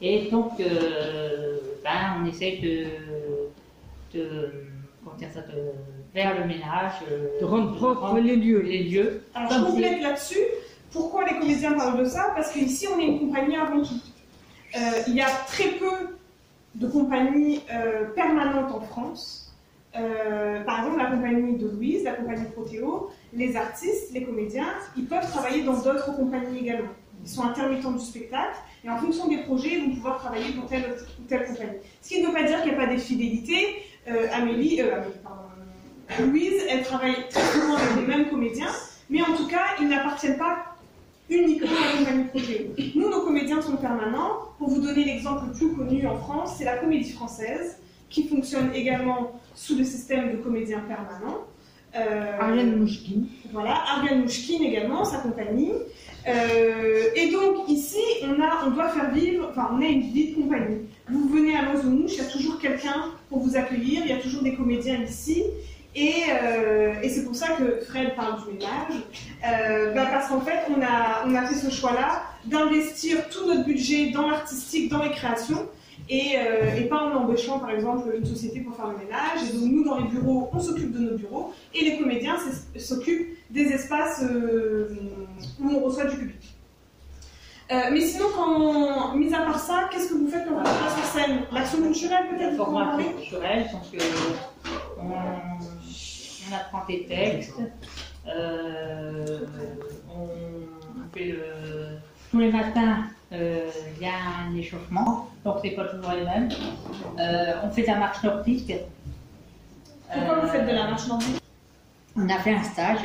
Et 0.00 0.30
donc, 0.30 0.52
euh, 0.60 1.58
ben, 1.82 2.20
on 2.22 2.26
essaie 2.26 2.58
de, 2.62 4.16
de, 4.16 4.52
comment 5.04 5.16
dire 5.16 5.28
ça, 5.32 5.40
de 5.40 5.72
faire 6.12 6.38
le 6.38 6.46
ménage, 6.46 6.92
euh, 7.10 7.40
De 7.40 7.44
rendre 7.44 7.74
propre 7.76 8.18
les 8.18 8.36
lieux. 8.36 8.60
les 8.60 8.84
lieux. 8.84 9.22
Alors, 9.34 9.52
je 9.52 9.64
complète 9.72 10.00
là-dessus. 10.00 10.44
Pourquoi 10.92 11.26
les 11.26 11.38
comédiens 11.38 11.72
parlent 11.72 11.98
de 11.98 12.04
ça? 12.04 12.32
Parce 12.34 12.52
qu'ici, 12.52 12.86
on 12.88 12.98
est 12.98 13.06
une 13.06 13.18
compagnie 13.18 13.56
avant 13.56 13.82
tout. 13.82 13.94
Euh, 14.76 14.78
il 15.08 15.14
y 15.14 15.20
a 15.20 15.28
très 15.46 15.68
peu 15.72 16.16
de 16.74 16.86
compagnies 16.86 17.60
euh, 17.72 18.06
permanentes 18.14 18.72
en 18.72 18.80
France. 18.80 19.52
Euh, 19.96 20.62
par 20.64 20.80
exemple, 20.80 20.98
la 20.98 21.10
compagnie 21.10 21.56
de 21.56 21.68
Louise, 21.68 22.04
la 22.04 22.12
compagnie 22.12 22.44
Protéo, 22.52 23.10
les 23.32 23.56
artistes, 23.56 24.12
les 24.12 24.24
comédiens, 24.24 24.68
ils 24.96 25.06
peuvent 25.06 25.28
travailler 25.30 25.62
dans 25.62 25.80
d'autres 25.80 26.14
compagnies 26.16 26.60
également. 26.60 26.90
Ils 27.24 27.28
sont 27.28 27.42
intermittents 27.42 27.92
du 27.92 28.04
spectacle 28.04 28.56
et 28.84 28.90
en 28.90 28.98
fonction 28.98 29.28
des 29.28 29.38
projets, 29.38 29.70
ils 29.74 29.84
vont 29.86 29.94
pouvoir 29.94 30.18
travailler 30.18 30.52
pour 30.52 30.66
telle 30.66 30.96
ou 31.20 31.24
telle 31.28 31.46
compagnie. 31.46 31.78
Ce 32.00 32.08
qui 32.08 32.22
ne 32.22 32.26
veut 32.26 32.32
pas 32.32 32.44
dire 32.44 32.62
qu'il 32.62 32.72
n'y 32.72 32.78
a 32.78 32.86
pas 32.86 32.92
des 32.92 32.98
fidélités. 32.98 33.82
Euh, 34.08 34.28
Amélie, 34.32 34.80
euh, 34.80 35.00
Louise, 36.20 36.62
elle 36.70 36.82
travaille 36.82 37.28
très 37.28 37.42
souvent 37.52 37.76
avec 37.76 37.96
les 37.96 38.06
mêmes 38.06 38.30
comédiens, 38.30 38.70
mais 39.10 39.20
en 39.22 39.34
tout 39.36 39.46
cas, 39.46 39.76
ils 39.80 39.88
n'appartiennent 39.88 40.38
pas 40.38 40.76
uniquement 41.28 41.68
à 41.68 41.92
la 41.92 41.98
compagnie 41.98 42.24
Protéo. 42.24 42.74
Nous, 42.94 43.10
nos 43.10 43.20
comédiens 43.22 43.60
sont 43.60 43.76
permanents. 43.76 44.48
Pour 44.58 44.70
vous 44.70 44.80
donner 44.80 45.04
l'exemple 45.04 45.46
le 45.46 45.52
plus 45.52 45.72
connu 45.74 46.06
en 46.06 46.16
France, 46.16 46.54
c'est 46.56 46.64
la 46.64 46.78
Comédie 46.78 47.12
Française, 47.12 47.78
qui 48.08 48.26
fonctionne 48.26 48.72
également 48.74 49.38
sous 49.54 49.76
le 49.76 49.84
système 49.84 50.32
de 50.32 50.36
comédiens 50.38 50.80
permanents. 50.80 51.44
Euh, 51.96 52.38
Ariane 52.40 52.76
Mouchkine. 52.76 53.26
voilà, 53.52 53.82
Ariane 53.96 54.22
Mouchkine 54.22 54.62
également, 54.62 55.04
sa 55.04 55.18
compagnie. 55.18 55.72
Euh, 56.26 57.04
et 57.16 57.30
donc 57.30 57.68
ici, 57.68 58.02
on, 58.22 58.40
a, 58.42 58.66
on 58.66 58.70
doit 58.70 58.88
faire 58.90 59.10
vivre, 59.12 59.48
enfin 59.50 59.70
on 59.72 59.80
a 59.80 59.86
une 59.86 60.02
vie 60.02 60.32
de 60.32 60.42
compagnie. 60.42 60.82
Vous 61.10 61.28
venez 61.28 61.56
à 61.56 61.62
Mouche, 61.62 62.12
il 62.14 62.18
y 62.18 62.20
a 62.20 62.24
toujours 62.30 62.58
quelqu'un 62.58 63.06
pour 63.30 63.38
vous 63.38 63.56
accueillir, 63.56 64.02
il 64.04 64.10
y 64.10 64.12
a 64.12 64.18
toujours 64.18 64.42
des 64.42 64.54
comédiens 64.54 65.00
ici. 65.02 65.44
Et, 65.96 66.24
euh, 66.30 67.00
et 67.02 67.08
c'est 67.08 67.24
pour 67.24 67.34
ça 67.34 67.48
que 67.58 67.80
Fred 67.88 68.14
parle 68.14 68.40
du 68.44 68.52
ménage, 68.52 69.02
euh, 69.46 69.94
bah, 69.94 70.06
parce 70.12 70.28
qu'en 70.28 70.40
fait, 70.40 70.60
on 70.68 70.82
a, 70.82 71.24
on 71.26 71.34
a 71.34 71.46
fait 71.46 71.54
ce 71.54 71.74
choix-là 71.74 72.22
d'investir 72.44 73.28
tout 73.30 73.46
notre 73.46 73.64
budget 73.64 74.10
dans 74.10 74.28
l'artistique, 74.28 74.90
dans 74.90 75.02
les 75.02 75.10
créations, 75.10 75.66
et, 76.08 76.36
euh, 76.38 76.74
et 76.76 76.84
pas 76.84 77.02
en 77.04 77.16
embauchant 77.16 77.58
par 77.58 77.70
exemple 77.70 78.14
une 78.16 78.24
société 78.24 78.60
pour 78.60 78.74
faire 78.76 78.88
le 78.88 78.98
ménage. 78.98 79.48
Et 79.48 79.52
donc 79.56 79.70
nous, 79.70 79.84
dans 79.84 79.98
les 79.98 80.08
bureaux, 80.08 80.48
on 80.52 80.58
s'occupe 80.58 80.92
de 80.92 80.98
nos 80.98 81.16
bureaux, 81.16 81.52
et 81.74 81.84
les 81.84 81.98
comédiens 81.98 82.36
s'occupent 82.76 83.36
des 83.50 83.66
espaces 83.72 84.22
euh, 84.22 84.88
où 85.60 85.70
on 85.70 85.80
reçoit 85.84 86.06
du 86.06 86.16
public. 86.16 86.54
Euh, 87.70 87.90
mais 87.92 88.00
sinon, 88.00 88.26
quand, 88.34 89.14
mis 89.14 89.34
à 89.34 89.40
part 89.40 89.58
ça, 89.58 89.90
qu'est-ce 89.90 90.08
que 90.08 90.14
vous 90.14 90.28
faites 90.28 90.46
quand 90.48 90.54
vous 90.54 90.60
êtes 90.60 90.94
sur 90.96 91.04
scène? 91.04 91.40
L'action 91.52 91.82
culturelle 91.82 92.24
La 92.30 92.36
peut-être 92.38 92.56
formation 92.56 93.12
culturelle, 93.12 93.66
donc 93.70 93.82
euh, 93.94 94.04
on, 94.98 95.10
on 95.10 96.56
apprend 96.56 96.86
des 96.88 97.04
textes, 97.04 97.60
euh, 98.26 99.40
on 100.10 100.28
fait 101.14 101.32
le, 101.32 101.98
tous 102.30 102.38
les 102.38 102.50
matins, 102.50 103.04
euh, 103.32 103.68
il 103.96 104.02
y 104.02 104.06
a 104.06 104.12
un 104.48 104.54
échauffement, 104.56 105.28
donc 105.44 105.56
c'est 105.62 105.70
pas 105.72 105.84
toujours 105.86 106.12
les 106.12 106.24
mêmes. 106.24 106.48
Euh, 107.18 107.54
on 107.64 107.70
fait 107.70 107.82
de 107.82 107.86
la 107.88 107.96
marche 107.96 108.22
nordique. 108.22 108.72
Pourquoi 110.12 110.36
vous 110.40 110.46
Euh, 110.48 110.50
faites 110.50 110.66
de 110.66 110.72
la 110.72 110.84
marche 110.88 111.06
nordique 111.08 111.42
On 112.16 112.28
a 112.28 112.38
fait 112.38 112.54
un 112.54 112.62
stage 112.62 113.00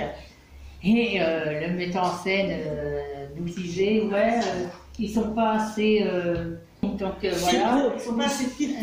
et 0.86 1.18
euh, 1.22 1.68
le 1.68 1.74
metteur 1.75 2.06
en 2.06 2.13
scène 2.24 2.50
euh, 2.51 3.00
nous 3.38 3.46
disait 3.46 4.01
ouais, 4.03 4.39
euh, 4.39 4.65
ils 5.00 5.10
sont 5.10 5.32
pas 5.34 5.53
assez. 5.53 6.03
euh, 6.06 6.56
donc 6.84 7.13
euh, 7.24 7.32
voilà. 7.36 7.88
Ils 7.96 8.01
sont 8.01 8.15
pas 8.18 8.25
assez 8.25 8.46
fit. 8.46 8.75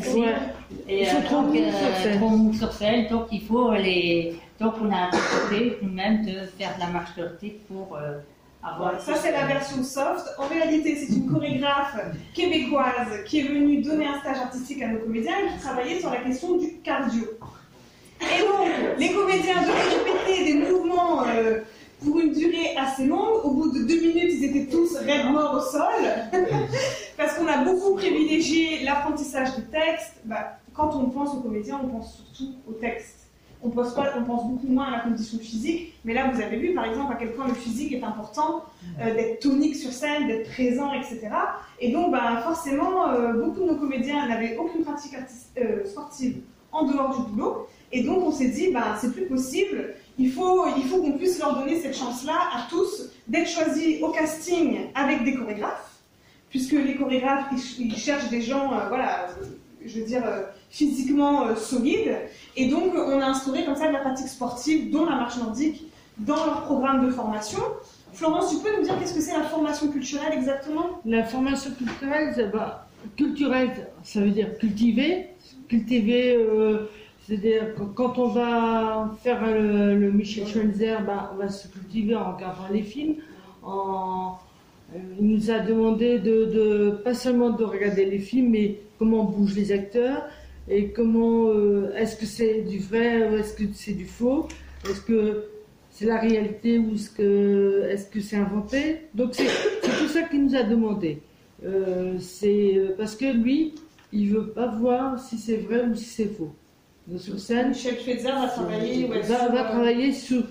Et 0.89 1.03
Ils 1.03 1.07
sont 1.07 1.19
euh, 1.19 1.25
trop 1.25 1.41
mous 1.43 2.51
euh, 2.51 2.53
sur 2.59 2.73
scène. 2.73 3.07
donc 3.09 3.27
il 3.33 3.43
faut 3.43 3.73
les. 3.75 4.35
Donc 4.59 4.75
on 4.83 4.91
a 4.93 5.11
décidé 5.11 5.79
nous-mêmes 5.83 6.25
de 6.27 6.33
faire 6.59 6.75
de 6.77 6.81
la 6.81 6.87
marche 6.89 7.17
nordique 7.17 7.67
pour 7.67 7.97
Voilà, 8.77 8.99
ça 8.99 9.15
c'est 9.15 9.33
la 9.33 9.47
version 9.47 9.83
soft. 9.83 10.35
En 10.39 10.47
réalité, 10.47 10.95
c'est 10.95 11.15
une 11.15 11.31
chorégraphe 11.31 11.97
québécoise 12.35 13.25
qui 13.27 13.41
est 13.41 13.45
venue 13.45 13.81
donner 13.83 14.07
un 14.07 14.21
stage 14.21 14.37
artistique 14.37 14.83
à 14.83 14.89
nos 14.89 14.99
comédiens 14.99 15.33
et 15.39 15.53
qui 15.53 15.63
travaillait 15.63 16.01
sur 16.01 16.11
la 16.11 16.19
question 16.19 16.57
du 16.59 16.77
cardio. 16.79 17.25
Et 18.21 18.43
donc, 18.43 18.69
les 18.99 19.13
comédiens 19.13 19.63
devaient 19.63 20.11
répéter 20.11 20.53
des 20.53 20.59
mouvements 20.59 21.25
euh, 21.27 21.61
pour 22.05 22.21
une 22.21 22.33
durée 22.33 22.77
assez 22.77 23.07
longue. 23.07 23.45
Au 23.45 23.51
bout 23.51 23.73
de 23.73 23.83
deux 23.85 24.01
minutes, 24.01 24.31
ils 24.31 24.45
étaient 24.45 24.71
tous 24.71 24.95
raides 24.99 25.31
morts 25.31 25.55
au 25.55 25.61
sol. 25.61 26.05
Parce 27.17 27.35
qu'on 27.35 27.47
a 27.47 27.65
beaucoup 27.65 27.95
privilégié 27.95 28.85
l'apprentissage 28.85 29.57
des 29.57 29.65
textes. 29.65 30.17
Bah, 30.25 30.59
quand 30.75 30.95
on 30.95 31.09
pense 31.09 31.35
aux 31.35 31.41
comédiens, 31.41 31.81
on 31.83 31.89
pense 31.89 32.17
surtout 32.17 32.55
au 32.69 32.73
texte. 32.73 33.20
On 33.63 33.69
pense, 33.69 33.95
beaucoup 33.95 34.67
moins 34.69 34.87
à 34.87 34.91
la 34.91 35.01
condition 35.01 35.39
physique, 35.39 35.95
mais 36.05 36.15
là 36.15 36.31
vous 36.31 36.41
avez 36.41 36.57
vu 36.57 36.73
par 36.75 36.87
exemple 36.87 37.13
à 37.13 37.17
quel 37.17 37.33
point 37.33 37.47
le 37.47 37.55
physique 37.55 37.93
est 37.93 38.03
important, 38.03 38.65
euh, 39.01 39.15
d'être 39.15 39.41
tonique 39.41 39.77
sur 39.77 39.93
scène, 39.93 40.29
d'être 40.29 40.51
présent, 40.51 40.93
etc. 40.95 41.29
Et 41.79 41.93
donc 41.93 42.11
bah, 42.11 42.41
forcément, 42.43 43.11
euh, 43.11 43.35
beaucoup 43.35 43.61
de 43.61 43.67
nos 43.67 43.77
comédiens 43.77 44.27
n'avaient 44.29 44.57
aucune 44.57 44.83
pratique 44.83 45.15
euh, 45.59 45.85
sportive 45.85 46.39
en 46.73 46.85
dehors 46.85 47.15
du 47.15 47.33
boulot, 47.33 47.67
et 47.93 48.03
donc 48.03 48.23
on 48.23 48.33
s'est 48.33 48.49
dit, 48.49 48.73
bah, 48.73 48.97
c'est 48.99 49.13
plus 49.13 49.27
possible, 49.27 49.95
il 50.19 50.33
faut, 50.33 50.65
qu'on 50.91 51.13
puisse 51.13 51.39
leur 51.39 51.59
donner 51.59 51.81
cette 51.81 51.97
chance-là 51.97 52.39
à 52.55 52.67
tous 52.71 53.11
d'être 53.29 53.49
choisis 53.49 54.03
au 54.03 54.09
casting 54.09 54.87
avec 54.95 55.25
des 55.25 55.35
chorégraphes, 55.35 56.01
puisque 56.49 56.73
les 56.73 56.97
chorégraphes, 56.97 57.47
ils, 57.53 57.89
ils 57.89 57.97
cherchent 57.97 58.31
des 58.31 58.41
gens, 58.41 58.69
voilà, 58.89 59.29
je 59.85 60.01
veux 60.01 60.07
dire, 60.07 60.23
physiquement 60.71 61.47
euh, 61.47 61.57
solides, 61.57 62.17
et 62.57 62.69
donc, 62.69 62.93
on 62.95 63.21
a 63.21 63.27
instauré 63.27 63.65
comme 63.65 63.77
ça 63.77 63.89
de 63.89 63.93
la 63.93 64.01
pratique 64.01 64.29
sportive, 64.29 64.91
dont 64.91 65.05
la 65.05 65.17
marche 65.17 65.37
nordique, 65.39 65.85
dans 66.19 66.45
leur 66.47 66.63
programme 66.65 67.07
de 67.07 67.11
formation. 67.11 67.59
Florence, 68.13 68.51
tu 68.51 68.63
peux 68.63 68.77
nous 68.77 68.83
dire 68.83 68.99
qu'est-ce 68.99 69.15
que 69.15 69.21
c'est 69.21 69.37
la 69.37 69.45
formation 69.45 69.89
culturelle 69.89 70.33
exactement? 70.33 71.01
La 71.05 71.25
formation 71.25 71.71
culturelle, 71.73 72.51
va, 72.53 72.89
culturelle, 73.17 73.71
ça 74.03 74.21
veut 74.21 74.31
dire 74.31 74.59
cultiver. 74.59 75.27
Cultiver, 75.69 76.37
euh, 76.37 76.89
c'est-à-dire 77.27 77.75
quand 77.95 78.19
on 78.19 78.29
va 78.29 79.13
faire 79.23 79.41
le, 79.47 80.11
Michel 80.11 80.47
Schweizer, 80.47 81.03
bah, 81.07 81.31
on 81.33 81.37
va 81.37 81.49
se 81.49 81.69
cultiver 81.69 82.17
en 82.17 82.35
regardant 82.35 82.69
les 82.73 82.83
films. 82.83 83.15
Euh, 83.65 84.99
il 85.21 85.27
nous 85.29 85.51
a 85.53 85.61
demandé 85.61 86.19
de, 86.19 86.47
de- 86.47 86.91
pas 87.05 87.15
seulement 87.15 87.51
de 87.51 87.63
regarder 87.63 88.05
les 88.07 88.19
films, 88.19 88.51
mais 88.51 88.81
comment 88.99 89.23
bougent 89.23 89.55
les 89.55 89.71
acteurs 89.71 90.25
et 90.69 90.91
comment 90.91 91.49
euh, 91.49 91.93
est-ce 91.97 92.17
que 92.17 92.27
c'est 92.27 92.63
du 92.63 92.79
vrai 92.79 93.29
ou 93.29 93.37
est-ce 93.37 93.55
que 93.55 93.65
c'est 93.73 93.93
du 93.93 94.07
faux, 94.07 94.49
est-ce 94.89 95.01
que 95.01 95.45
c'est 95.91 96.07
la 96.07 96.19
réalité 96.19 96.79
ou 96.79 96.95
est-ce 96.95 97.11
que 97.11 97.89
est-ce 97.91 98.07
que 98.09 98.21
c'est 98.21 98.37
inventé? 98.37 99.09
Donc 99.15 99.35
c'est 99.35 99.47
tout 99.83 100.09
ça 100.09 100.23
qu'il 100.23 100.45
nous 100.45 100.55
a 100.55 100.63
demandé. 100.63 101.21
Euh, 101.65 102.19
c'est 102.19 102.77
euh, 102.77 102.95
parce 102.97 103.17
que 103.17 103.27
lui, 103.27 103.75
il 104.13 104.31
veut 104.31 104.49
pas 104.49 104.67
voir 104.67 105.19
si 105.19 105.39
c'est 105.39 105.57
vrai 105.57 105.85
ou 105.85 105.95
si 105.95 106.05
c'est 106.05 106.29
faux. 106.29 106.55
Donc, 107.07 107.21
sur 107.21 107.39
scène, 107.39 107.69
Michel 107.69 107.99
Schweitzer 107.99 108.31
va 108.31 108.49
travailler 108.49 109.07
va, 109.07 109.23
sur, 109.23 109.53
va 109.53 109.65
travailler 109.65 110.13
sur, 110.13 110.43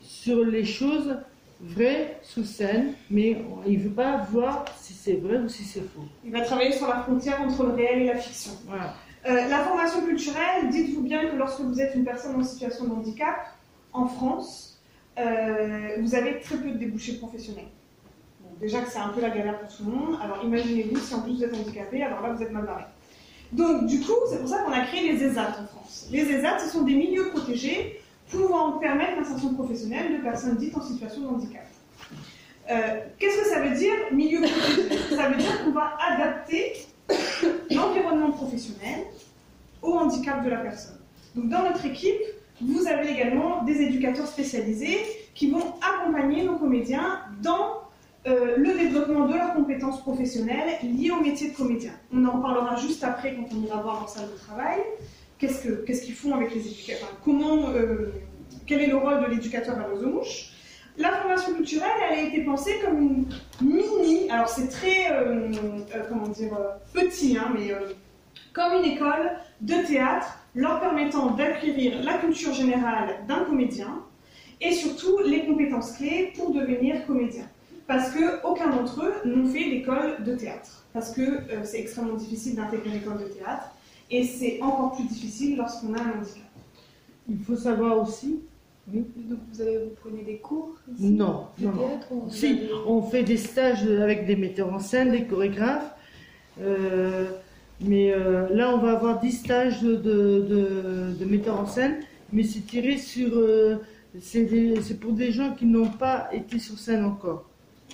sur 0.00 0.44
les 0.44 0.64
choses 0.64 1.16
vraies 1.60 2.18
sur 2.22 2.44
scène, 2.44 2.92
mais 3.10 3.36
il 3.66 3.78
veut 3.78 3.90
pas 3.90 4.26
voir 4.30 4.64
si 4.80 4.92
c'est 4.92 5.14
vrai 5.14 5.38
ou 5.38 5.48
si 5.48 5.64
c'est 5.64 5.80
faux. 5.80 6.04
il 6.24 6.30
va 6.30 6.42
travailler 6.42 6.72
sur 6.72 6.86
la 6.86 7.02
frontière 7.02 7.40
entre 7.40 7.64
le 7.64 7.72
réel 7.72 8.02
et 8.02 8.06
la 8.06 8.16
fiction. 8.16 8.52
Voilà. 8.66 8.94
Euh, 9.28 9.48
la 9.48 9.58
formation 9.58 10.00
culturelle, 10.00 10.70
dites-vous 10.70 11.02
bien 11.02 11.26
que 11.26 11.36
lorsque 11.36 11.60
vous 11.60 11.80
êtes 11.80 11.94
une 11.94 12.04
personne 12.04 12.34
en 12.36 12.42
situation 12.42 12.86
de 12.86 12.92
handicap, 12.92 13.36
en 13.92 14.06
France, 14.06 14.80
euh, 15.18 15.96
vous 16.00 16.14
avez 16.14 16.40
très 16.40 16.56
peu 16.56 16.70
de 16.70 16.78
débouchés 16.78 17.18
professionnels. 17.18 17.68
Déjà 18.58 18.80
que 18.80 18.90
c'est 18.90 18.98
un 18.98 19.08
peu 19.08 19.20
la 19.20 19.30
galère 19.30 19.60
pour 19.60 19.68
tout 19.68 19.84
le 19.84 19.92
monde, 19.92 20.18
alors 20.22 20.42
imaginez-vous 20.42 20.96
si 20.96 21.14
en 21.14 21.20
plus 21.20 21.34
vous 21.34 21.44
êtes 21.44 21.54
handicapé, 21.54 22.02
alors 22.02 22.22
là 22.22 22.32
vous 22.32 22.42
êtes 22.42 22.50
mal 22.50 22.64
barré. 22.64 22.84
Donc 23.52 23.86
du 23.86 24.00
coup, 24.00 24.14
c'est 24.30 24.38
pour 24.38 24.48
ça 24.48 24.62
qu'on 24.62 24.72
a 24.72 24.80
créé 24.86 25.12
les 25.12 25.22
ESAT 25.22 25.48
en 25.60 25.66
France. 25.66 26.08
Les 26.10 26.22
ESAT, 26.22 26.60
ce 26.60 26.70
sont 26.70 26.82
des 26.82 26.94
milieux 26.94 27.28
protégés 27.28 28.00
pouvant 28.30 28.72
permettre 28.78 29.16
l'insertion 29.16 29.54
professionnelle 29.54 30.18
de 30.18 30.22
personnes 30.22 30.56
dites 30.56 30.76
en 30.76 30.82
situation 30.82 31.22
de 31.22 31.26
handicap. 31.28 31.66
Euh, 32.70 33.00
Qu'est-ce 33.18 33.38
que 33.38 33.48
ça 33.48 33.60
veut 33.60 33.76
dire, 33.76 33.94
milieu 34.12 34.40
protégé 34.40 35.16
Ça 35.16 35.28
veut 35.28 35.36
dire 35.36 35.64
qu'on 35.64 35.72
va 35.72 35.96
adapter 36.12 36.72
l'environnement 37.70 38.30
professionnel 38.32 39.00
au 39.82 39.92
handicap 39.94 40.44
de 40.44 40.50
la 40.50 40.58
personne. 40.58 40.98
Donc 41.34 41.48
dans 41.48 41.62
notre 41.62 41.84
équipe, 41.86 42.20
vous 42.60 42.86
avez 42.88 43.10
également 43.10 43.62
des 43.62 43.80
éducateurs 43.82 44.26
spécialisés 44.26 44.98
qui 45.34 45.50
vont 45.50 45.74
accompagner 45.80 46.42
nos 46.44 46.56
comédiens 46.56 47.20
dans 47.42 47.82
euh, 48.26 48.56
le 48.56 48.74
développement 48.76 49.26
de 49.26 49.34
leurs 49.34 49.54
compétences 49.54 50.00
professionnelles 50.02 50.78
liées 50.82 51.12
au 51.12 51.20
métier 51.20 51.50
de 51.50 51.56
comédien. 51.56 51.92
On 52.12 52.24
en 52.24 52.40
parlera 52.40 52.74
juste 52.76 53.04
après 53.04 53.34
quand 53.36 53.46
on 53.56 53.64
ira 53.64 53.80
voir 53.80 54.00
leur 54.00 54.08
salle 54.08 54.26
de 54.32 54.36
travail. 54.38 54.78
Qu'est-ce 55.38 55.62
que- 55.62 55.84
qu'est-ce 55.86 56.02
qu'ils 56.02 56.14
font 56.16 56.34
avec 56.34 56.52
les 56.52 56.66
éducateurs? 56.66 57.12
Comment, 57.24 57.68
euh, 57.70 58.12
Quel 58.66 58.82
est 58.82 58.88
le 58.88 58.96
rôle 58.96 59.22
de 59.24 59.26
l'éducateur 59.30 59.76
à 59.78 59.86
Mouche 60.04 60.50
La 60.98 61.12
formation 61.12 61.54
culturelle, 61.54 61.90
elle 62.10 62.18
a 62.18 62.22
été 62.22 62.42
pensée 62.42 62.80
comme 62.84 63.00
une 63.00 63.26
mini, 63.62 64.28
alors 64.30 64.48
c'est 64.48 64.66
très, 64.66 65.12
euh, 65.12 65.48
euh, 65.94 66.02
comment 66.08 66.26
dire, 66.26 66.52
euh, 66.54 66.70
petit, 66.92 67.38
hein, 67.38 67.52
mais 67.54 67.72
comme 68.52 68.82
une 68.82 68.92
école 68.92 69.30
de 69.60 69.74
théâtre 69.86 70.40
leur 70.56 70.80
permettant 70.80 71.30
d'acquérir 71.30 72.02
la 72.02 72.18
culture 72.18 72.52
générale 72.52 73.24
d'un 73.28 73.44
comédien 73.44 74.02
et 74.60 74.72
surtout 74.72 75.18
les 75.24 75.46
compétences 75.46 75.92
clés 75.92 76.32
pour 76.34 76.52
devenir 76.52 77.06
comédien. 77.06 77.44
Parce 77.86 78.10
que 78.10 78.44
aucun 78.44 78.68
d'entre 78.68 79.04
eux 79.04 79.14
n'ont 79.24 79.46
fait 79.46 79.70
d'école 79.70 80.24
de 80.24 80.34
théâtre. 80.34 80.84
Parce 80.92 81.12
que 81.12 81.22
c'est 81.62 81.78
extrêmement 81.78 82.14
difficile 82.14 82.56
d'intégrer 82.56 82.90
une 82.90 82.96
école 82.96 83.18
de 83.18 83.28
théâtre 83.28 83.70
et 84.10 84.24
c'est 84.24 84.58
encore 84.60 84.96
plus 84.96 85.04
difficile 85.04 85.56
lorsqu'on 85.56 85.94
a 85.94 86.00
un 86.00 86.18
handicap. 86.18 86.42
Il 87.28 87.38
faut 87.38 87.56
savoir 87.56 88.02
aussi. 88.02 88.40
Oui. 88.92 89.04
Donc 89.28 89.38
vous, 89.52 89.60
avez, 89.60 89.78
vous 89.78 89.90
prenez 90.02 90.22
des 90.22 90.36
cours 90.38 90.74
ici 90.94 91.10
Non, 91.10 91.46
non, 91.60 91.72
théâtre 91.72 92.06
ou 92.12 92.24
Si, 92.30 92.46
avez- 92.46 92.70
on 92.86 93.02
fait 93.02 93.22
des 93.22 93.36
stages 93.36 93.84
avec 93.86 94.26
des 94.26 94.36
metteurs 94.36 94.72
en 94.72 94.78
scène, 94.78 95.10
des 95.10 95.24
chorégraphes. 95.24 95.94
euh, 96.60 97.26
mais 97.80 98.12
euh, 98.12 98.48
là, 98.52 98.74
on 98.74 98.78
va 98.78 98.92
avoir 98.92 99.20
10 99.20 99.30
stages 99.32 99.82
de, 99.82 99.94
de, 99.94 100.40
de- 100.48 101.14
de 101.20 101.24
metteurs 101.24 101.60
en 101.60 101.66
scène, 101.66 102.00
mais 102.32 102.42
c'est 102.42 102.66
tiré 102.66 102.96
sur. 102.96 103.30
euh, 103.34 103.76
c'est 104.20 104.98
pour 104.98 105.12
des 105.12 105.30
gens 105.30 105.52
qui 105.54 105.66
n'ont 105.66 105.90
pas 105.90 106.28
été 106.32 106.58
sur 106.58 106.78
scène 106.78 107.04
encore. 107.04 107.44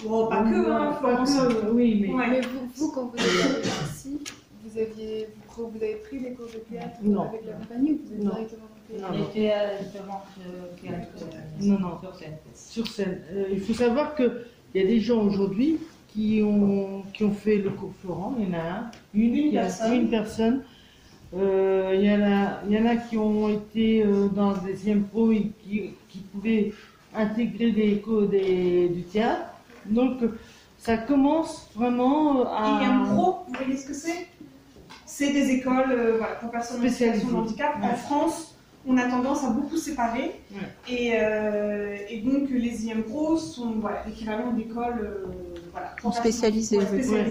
Bon, 0.04 0.26
pas 0.28 0.42
que, 0.42 0.70
hein, 0.70 0.98
Pas 1.02 1.16
que, 1.24 1.70
oui, 1.70 1.98
mais. 2.02 2.14
Ouais. 2.14 2.30
Mais 2.30 2.40
vous, 2.40 2.66
vous, 2.76 2.92
quand 2.92 3.12
vous 3.14 3.16
êtes 3.18 3.66
ici, 3.90 4.20
vous, 4.74 4.80
aviez, 4.80 5.28
vous, 5.56 5.68
vous 5.68 5.76
avez 5.76 5.96
pris 5.96 6.18
des 6.20 6.30
cours 6.32 6.46
de 6.46 6.58
théâtre 6.70 6.96
Non. 7.02 7.22
avec 7.28 7.42
la 7.46 7.52
compagnie 7.52 7.92
ou 7.92 8.00
vous 8.04 8.12
êtes 8.14 8.22
Non. 8.24 8.30
directement 8.34 8.62
monté 8.88 9.00
Non, 9.00 9.08
On 9.08 9.12
non. 9.12 9.18
euh, 9.18 9.24
euh, 9.26 9.32
théâtre, 10.82 11.24
Non, 11.60 11.78
non. 11.78 11.98
sur 12.00 12.14
scène. 12.16 12.36
sur 12.54 12.86
scène. 12.86 13.20
Euh, 13.32 13.44
il 13.52 13.60
faut 13.60 13.74
savoir 13.74 14.14
qu'il 14.14 14.32
y 14.74 14.80
a 14.80 14.84
des 14.86 15.00
gens 15.00 15.22
aujourd'hui 15.22 15.78
qui 16.08 16.42
ont, 16.44 17.02
qui 17.12 17.24
ont 17.24 17.32
fait 17.32 17.56
le 17.58 17.70
cours 17.70 17.92
Florent. 18.02 18.34
Il 18.38 18.48
y 18.48 18.50
en 18.50 18.58
a 18.58 18.62
un, 18.62 18.90
une, 19.14 19.34
Une 19.34 19.50
qui 19.50 19.58
a- 19.58 19.62
personne. 19.62 19.92
une 19.94 20.10
personne. 20.10 20.62
Euh, 21.36 21.92
il, 21.96 22.04
y 22.04 22.12
en 22.12 22.22
a, 22.22 22.60
il 22.68 22.72
y 22.72 22.78
en 22.78 22.86
a 22.86 22.96
qui 22.96 23.16
ont 23.16 23.48
été 23.48 24.04
euh, 24.04 24.28
dans 24.28 24.52
le 24.52 24.58
deuxième 24.68 25.04
pro 25.04 25.32
et 25.32 25.50
qui, 25.64 25.90
qui 26.08 26.18
pouvaient 26.32 26.72
intégrer 27.14 27.72
des 27.72 27.96
cours 27.98 28.22
des, 28.28 28.88
du 28.88 29.02
théâtre. 29.02 29.46
Donc 29.86 30.18
ça 30.78 30.96
commence 30.98 31.68
vraiment 31.74 32.44
à. 32.46 32.80
IM 32.84 33.14
Pro, 33.14 33.38
vous 33.48 33.54
voyez 33.54 33.76
ce 33.76 33.86
que 33.88 33.94
c'est? 33.94 34.28
C'est 35.16 35.33
des 35.33 35.49
écoles 35.52 35.92
euh, 35.92 36.16
voilà, 36.18 36.35
pour 36.40 36.50
personnes 36.50 36.85
en 36.85 36.88
situation 36.88 37.28
de 37.28 37.35
handicap. 37.35 37.76
En. 37.80 37.94
France, 37.94 38.56
on 38.85 38.97
a 38.99 39.09
tendance 39.09 39.44
à 39.44 39.50
beaucoup 39.50 39.76
séparer. 39.76 40.33
Ouais. 40.52 40.92
Et, 40.92 41.12
euh, 41.14 41.97
et 42.09 42.18
donc, 42.18 42.50
les 42.50 42.88
IM 42.88 43.02
Pro 43.04 43.37
sont 43.37 43.75
voilà, 43.80 44.02
l'équivalent 44.09 44.50
d'écoles 44.52 45.00
euh, 45.02 45.26
voilà, 45.71 45.94
Pour 46.02 46.12
spécialiser. 46.14 46.78
Ouais. 46.78 47.26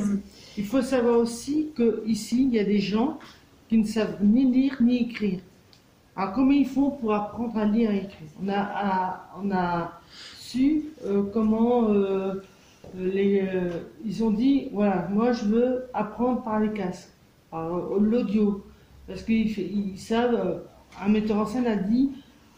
Il 0.58 0.66
faut 0.66 0.82
savoir 0.82 1.18
aussi 1.20 1.72
que 1.76 2.04
ici 2.06 2.44
il 2.48 2.56
y 2.56 2.60
a 2.60 2.64
des 2.64 2.80
gens 2.80 3.20
qui 3.68 3.78
ne 3.80 3.86
savent 3.86 4.16
ni 4.22 4.50
lire 4.50 4.78
ni 4.80 5.02
écrire. 5.10 5.40
Alors 6.16 6.32
comment 6.32 6.52
ils 6.52 6.68
font 6.68 6.92
pour 6.92 7.14
apprendre 7.14 7.58
à 7.58 7.66
lire 7.66 7.92
et 7.92 7.98
écrire? 7.98 8.30
On 8.42 8.48
a, 8.48 8.62
à- 8.62 9.30
on 9.44 9.52
a 9.52 10.00
su 10.40 10.86
euh, 11.06 11.24
comment 11.34 11.90
euh, 11.90 12.36
les, 12.96 13.42
euh, 13.42 13.72
ils 14.06 14.24
ont 14.24 14.32
dit 14.32 14.70
voilà 14.72 15.08
moi 15.12 15.34
je 15.34 15.44
veux 15.46 15.84
apprendre 15.94 16.44
par 16.44 16.60
les 16.60 16.72
casques, 16.72 17.10
l'audio, 18.00 18.64
parce 19.08 19.24
qu'ils 19.24 19.98
savent. 20.00 20.36
euh, 20.36 20.60
un 21.04 21.10
metteur 21.10 21.38
en 21.38 21.46
scène 21.48 21.66
a 21.66 21.76
dit 21.76 22.12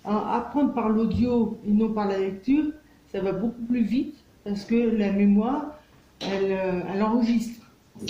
euh, 0.06 0.10
apprendre 0.12 0.74
par 0.74 0.90
l'audio 0.90 1.58
et 1.66 1.72
non 1.72 1.94
par 1.94 2.06
la 2.10 2.18
lecture, 2.20 2.66
ça 3.12 3.22
va 3.22 3.32
beaucoup 3.32 3.62
plus 3.64 3.82
vite 3.82 4.16
parce 4.44 4.66
que 4.66 4.76
la 4.76 5.14
mémoire 5.14 5.68
elle, 6.20 6.52
euh, 6.52 6.82
elle 6.94 7.02
enregistre. 7.02 7.66
Il 8.02 8.10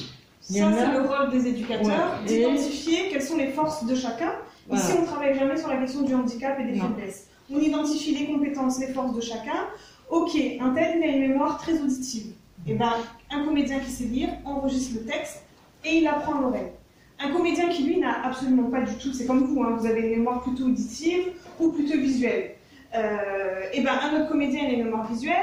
Ça, 0.57 0.71
c'est 0.73 0.91
le 0.93 1.01
rôle 1.07 1.31
des 1.31 1.47
éducateurs, 1.47 1.85
Ouais. 2.25 2.33
Et- 2.33 2.37
d'identifier 2.39 3.09
quelles 3.11 3.21
sont 3.21 3.37
les 3.37 3.49
forces 3.49 3.85
de 3.85 3.93
chacun. 3.93 4.31
Voilà. 4.67 4.83
Ici, 4.83 4.93
on 4.97 5.01
ne 5.03 5.05
travaille 5.05 5.37
jamais 5.37 5.57
sur 5.57 5.67
la 5.69 5.77
question 5.77 6.01
du 6.01 6.13
handicap 6.15 6.59
et 6.59 6.65
des 6.71 6.79
Non. 6.79 6.85
faiblesses. 6.95 7.27
On 7.53 7.59
identifie 7.59 8.15
les 8.17 8.25
compétences, 8.25 8.79
les 8.79 8.87
forces 8.87 9.15
de 9.15 9.21
chacun. 9.21 9.67
Ok, 10.09 10.31
un 10.59 10.69
tel, 10.73 10.97
il 10.97 11.03
a 11.03 11.07
une 11.15 11.21
mémoire 11.29 11.59
très 11.59 11.79
auditive. 11.79 12.33
Et 12.67 12.73
ben, 12.73 12.93
un 13.31 13.45
comédien 13.45 13.79
qui 13.79 13.91
sait 13.91 14.05
lire 14.05 14.29
enregistre 14.43 14.95
le 14.99 15.05
texte 15.05 15.43
et 15.85 15.97
il 15.97 16.07
apprend 16.07 16.37
à 16.37 16.41
l'oreille. 16.41 16.71
Un 17.19 17.31
comédien 17.31 17.69
qui, 17.69 17.83
lui, 17.85 17.99
n'a 17.99 18.25
absolument 18.25 18.69
pas 18.69 18.81
du 18.81 18.93
tout, 18.95 19.13
c'est 19.13 19.25
comme 19.25 19.45
vous, 19.45 19.63
hein, 19.63 19.77
vous 19.79 19.85
avez 19.85 20.01
une 20.01 20.17
mémoire 20.17 20.41
plutôt 20.41 20.65
auditive 20.65 21.31
ou 21.59 21.71
plutôt 21.71 21.97
visuelle. 21.97 22.51
Euh, 22.93 23.61
et 23.73 23.81
ben, 23.81 23.91
un 24.01 24.19
autre 24.19 24.29
comédien, 24.29 24.61
il 24.63 24.69
a 24.69 24.73
une 24.73 24.83
mémoire 24.85 25.07
visuelle 25.07 25.35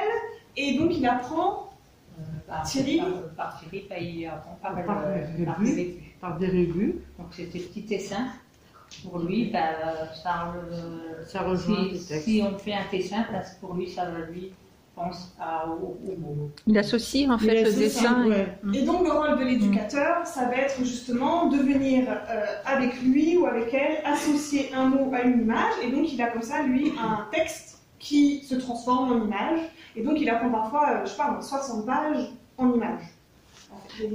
et 0.56 0.78
donc 0.78 0.90
il 0.96 1.06
apprend 1.06 1.70
Par, 2.46 2.62
Thierry 2.64 2.98
par, 2.98 3.08
par 3.36 3.60
Thierry, 3.60 3.86
il 4.20 4.26
apprend 4.26 4.58
par, 4.62 4.84
Par 4.84 5.02
le- 5.08 5.36
des 5.38 5.44
par 5.44 5.58
des 5.60 5.70
revues. 5.70 5.94
par 6.20 6.38
des 6.38 6.46
revues, 6.48 6.94
Donc 7.18 7.28
c'était 7.32 7.58
petit 7.58 7.82
dessin. 7.82 8.26
Pour 9.04 9.20
lui, 9.20 9.46
bah, 9.50 9.60
ça, 10.22 10.52
le- 10.54 11.24
ça 11.26 11.40
rejoint 11.42 11.88
si, 11.94 12.42
on 12.46 12.58
fait 12.58 12.74
un 12.74 12.84
dessin, 12.90 13.24
parce 13.32 13.52
que 13.54 13.60
pour 13.60 13.74
lui, 13.74 13.88
ça 13.88 14.04
va 14.04 14.26
lui 14.30 14.52
pense 14.94 15.34
à, 15.40 15.66
au, 15.68 15.96
au 16.06 16.16
mot. 16.20 16.50
Il 16.66 16.76
associe 16.78 17.28
en 17.30 17.38
fait 17.38 17.64
le 17.64 17.72
dessin. 17.72 18.24
et- 18.24 18.28
ouais. 18.28 18.46
Et 18.74 18.82
donc 18.82 19.04
le 19.04 19.10
rôle 19.12 19.38
de 19.38 19.44
l'éducateur, 19.44 20.26
ça 20.26 20.44
va 20.46 20.56
être 20.56 20.78
justement 20.84 21.46
de 21.46 21.56
venir 21.56 22.06
euh, 22.10 22.44
avec 22.66 23.00
lui 23.02 23.36
ou 23.38 23.46
avec 23.46 23.72
elle 23.72 24.04
associer 24.04 24.70
un 24.74 24.86
mot 24.88 25.10
à 25.14 25.22
une 25.22 25.40
image, 25.42 25.72
et 25.82 25.90
donc 25.90 26.12
il 26.12 26.20
a 26.20 26.26
comme 26.28 26.42
ça 26.42 26.62
lui 26.62 26.92
un 27.00 27.26
texte 27.32 27.78
qui 27.98 28.42
se 28.44 28.54
transforme 28.56 29.12
en 29.12 29.24
image, 29.24 29.60
et 29.96 30.02
donc 30.02 30.20
il 30.20 30.28
apprend 30.28 30.50
parfois, 30.50 30.88
euh, 30.90 31.00
je 31.04 31.10
sais 31.10 31.16
pas, 31.16 31.30
moi, 31.30 31.40
60 31.40 31.86
pages 31.86 32.26
en 32.58 32.72
image. 32.74 33.00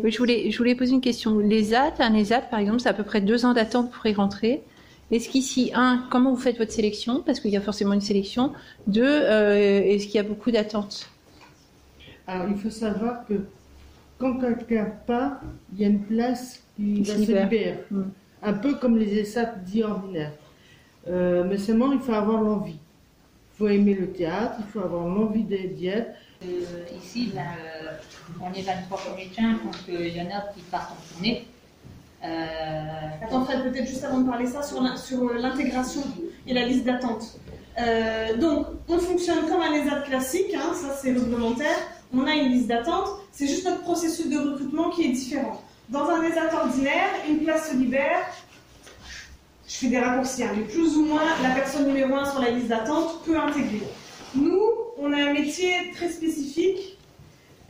Oui, 0.03 0.11
je 0.11 0.17
voulais, 0.17 0.51
je 0.51 0.57
voulais 0.57 0.75
poser 0.75 0.93
une 0.93 1.01
question. 1.01 1.39
Les 1.39 1.73
AT, 1.73 1.93
un 1.99 2.13
ESAT 2.13 2.41
par 2.41 2.59
exemple, 2.59 2.79
c'est 2.81 2.89
à 2.89 2.93
peu 2.93 3.03
près 3.03 3.21
deux 3.21 3.45
ans 3.45 3.53
d'attente 3.53 3.91
pour 3.91 4.05
y 4.05 4.13
rentrer. 4.13 4.63
Est-ce 5.11 5.29
qu'ici, 5.29 5.71
un, 5.73 6.05
comment 6.09 6.31
vous 6.31 6.41
faites 6.41 6.57
votre 6.57 6.71
sélection? 6.71 7.21
Parce 7.25 7.39
qu'il 7.39 7.51
y 7.51 7.57
a 7.57 7.61
forcément 7.61 7.93
une 7.93 8.01
sélection. 8.01 8.53
Deux, 8.87 9.03
euh, 9.05 9.81
est-ce 9.83 10.05
qu'il 10.05 10.15
y 10.15 10.19
a 10.19 10.23
beaucoup 10.23 10.51
d'attentes? 10.51 11.09
Alors 12.27 12.47
il 12.49 12.57
faut 12.57 12.69
savoir 12.69 13.25
que 13.25 13.35
quand 14.17 14.37
quelqu'un 14.39 14.91
part, 15.05 15.39
il 15.73 15.81
y 15.81 15.85
a 15.85 15.87
une 15.87 16.03
place 16.03 16.61
qui 16.75 17.03
va 17.03 17.13
se 17.13 17.19
libère. 17.19 17.49
libérer. 17.49 17.79
Mm. 17.89 18.01
Un 18.43 18.53
peu 18.53 18.75
comme 18.75 18.97
les 18.97 19.19
ESAT 19.19 19.55
dits 19.65 19.83
ordinaires. 19.83 20.33
Euh, 21.07 21.45
mais 21.47 21.57
seulement 21.57 21.91
il 21.93 21.99
faut 21.99 22.13
avoir 22.13 22.41
l'envie. 22.41 22.79
Il 23.53 23.57
faut 23.57 23.67
aimer 23.69 23.95
le 23.95 24.11
théâtre, 24.11 24.55
il 24.59 24.65
faut 24.65 24.81
avoir 24.81 25.07
l'envie 25.07 25.43
d'y 25.43 25.87
être. 25.87 26.11
Euh, 26.43 26.85
ici, 27.01 27.31
ben, 27.33 27.41
euh, 27.41 27.93
on 28.39 28.53
est 28.53 28.61
23 28.61 28.99
comédiens, 29.09 29.53
donc 29.53 29.75
euh, 29.89 30.07
il 30.07 30.15
y 30.15 30.21
en 30.21 30.29
a 30.29 30.41
qui 30.53 30.61
partent 30.69 30.91
en 30.91 31.13
tournée. 31.13 31.47
Euh, 32.23 32.27
Attends 33.23 33.45
Fred, 33.45 33.71
peut-être 33.71 33.87
juste 33.87 34.03
avant 34.03 34.19
de 34.19 34.29
parler 34.29 34.47
ça, 34.47 34.61
sur 34.63 34.81
euh, 34.81 35.37
l'intégration 35.37 36.01
et 36.47 36.53
la 36.53 36.65
liste 36.65 36.85
d'attente. 36.85 37.39
Euh, 37.79 38.35
donc, 38.37 38.67
on 38.87 38.97
fonctionne 38.97 39.45
comme 39.47 39.61
un 39.61 39.73
ESAT 39.73 40.01
classique, 40.01 40.53
hein, 40.55 40.73
ça 40.73 40.95
c'est 40.99 41.11
réglementaire. 41.11 41.77
On 42.13 42.25
a 42.25 42.33
une 42.33 42.51
liste 42.51 42.67
d'attente, 42.67 43.07
c'est 43.31 43.47
juste 43.47 43.65
notre 43.65 43.81
processus 43.81 44.29
de 44.29 44.37
recrutement 44.37 44.89
qui 44.89 45.03
est 45.05 45.11
différent. 45.11 45.61
Dans 45.89 46.09
un 46.09 46.23
ESAT 46.23 46.53
ordinaire, 46.53 47.09
une 47.29 47.39
place 47.43 47.69
se 47.69 47.75
libère. 47.75 48.25
Je 49.67 49.75
fais 49.75 49.87
des 49.87 49.99
raccourcis, 49.99 50.43
hein, 50.43 50.51
mais 50.55 50.63
plus 50.63 50.97
ou 50.97 51.05
moins 51.05 51.21
la 51.43 51.49
personne 51.49 51.85
numéro 51.87 52.15
1 52.15 52.31
sur 52.31 52.39
la 52.39 52.49
liste 52.49 52.67
d'attente 52.67 53.21
peut 53.25 53.37
intégrer. 53.37 53.83
Nous, 54.33 54.61
on 54.97 55.13
a 55.13 55.17
un 55.17 55.33
métier 55.33 55.91
très 55.93 56.09
spécifique 56.09 56.96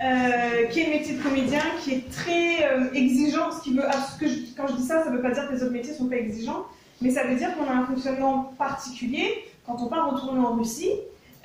euh, 0.04 0.66
qui 0.70 0.82
est 0.82 0.86
le 0.86 0.90
métier 0.92 1.16
de 1.16 1.24
comédien, 1.24 1.62
qui 1.82 1.94
est 1.96 2.12
très 2.12 2.66
euh, 2.72 2.92
exigeant. 2.94 3.52
Ce 3.52 3.62
qui 3.64 3.74
veut, 3.76 3.84
ce 4.14 4.20
que 4.20 4.28
je- 4.28 4.56
quand 4.56 4.68
je 4.68 4.74
dis 4.76 4.84
ça, 4.86 5.04
ça 5.04 5.10
ne 5.10 5.16
veut 5.16 5.22
pas 5.22 5.32
dire 5.32 5.48
que 5.48 5.54
les 5.54 5.64
autres 5.64 5.72
métiers 5.74 5.94
ne 5.94 5.98
sont 5.98 6.08
pas 6.08 6.18
exigeants, 6.18 6.66
mais 7.02 7.10
ça 7.10 7.24
veut 7.24 7.36
dire 7.36 7.56
qu'on 7.58 7.66
a 7.70 7.74
un 7.76 7.86
fonctionnement 7.86 8.54
particulier. 8.58 9.46
Quand 9.66 9.78
on 9.82 9.88
part 9.88 10.12
retourner 10.12 10.40
en 10.40 10.54
Russie, 10.56 10.92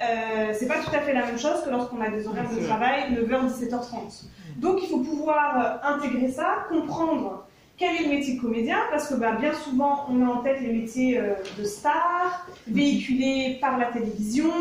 euh, 0.02 0.52
c'est 0.58 0.66
pas 0.66 0.80
tout 0.80 0.94
à 0.94 1.00
fait 1.00 1.12
la 1.12 1.24
même 1.26 1.38
chose 1.38 1.62
que 1.64 1.70
lorsqu'on 1.70 2.00
a 2.00 2.08
des 2.10 2.26
horaires 2.26 2.48
de 2.50 2.64
travail 2.64 3.12
9h, 3.14 3.46
17h30. 3.48 4.24
Donc 4.56 4.78
il 4.82 4.88
faut 4.88 4.98
pouvoir 5.00 5.80
euh, 5.84 5.94
intégrer 5.94 6.28
ça, 6.30 6.66
comprendre 6.68 7.46
quel 7.82 7.96
est 7.96 8.04
le 8.04 8.10
métier 8.10 8.36
de 8.36 8.40
comédien, 8.40 8.78
parce 8.92 9.08
que 9.08 9.14
bah, 9.14 9.32
bien 9.32 9.52
souvent 9.52 10.06
on 10.08 10.24
a 10.24 10.30
en 10.30 10.36
tête 10.36 10.60
les 10.60 10.72
métiers 10.72 11.18
euh, 11.18 11.34
de 11.58 11.64
star, 11.64 12.46
véhiculés 12.68 13.58
par 13.60 13.76
la 13.76 13.86
télévision, 13.86 14.52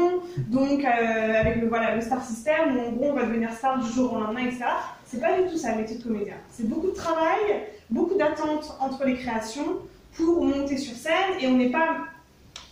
donc 0.47 0.83
euh, 0.83 1.39
avec 1.39 1.57
le, 1.57 2.01
star 2.01 2.25
system, 2.25 2.75
où 2.75 2.79
en 2.79 2.91
gros 2.93 3.09
on 3.11 3.13
va 3.13 3.25
devenir 3.25 3.53
star 3.53 3.77
du 3.77 3.91
jour 3.91 4.13
au 4.13 4.19
lendemain, 4.19 4.41
etc. 4.47 4.65
C'est 5.05 5.21
pas 5.21 5.39
du 5.39 5.47
tout 5.47 5.57
ça 5.57 5.73
le 5.73 5.81
métier 5.81 5.99
de 5.99 6.03
comédien. 6.03 6.33
C'est 6.49 6.67
beaucoup 6.67 6.87
de 6.87 6.95
travail, 6.95 7.67
beaucoup 7.91 8.15
d'attentes 8.15 8.75
entre 8.79 9.05
les 9.05 9.13
créations 9.13 9.77
pour 10.17 10.43
monter 10.43 10.77
sur 10.77 10.95
scène, 10.95 11.37
et 11.39 11.47
on 11.47 11.57
n'est 11.57 11.69
pas. 11.69 11.97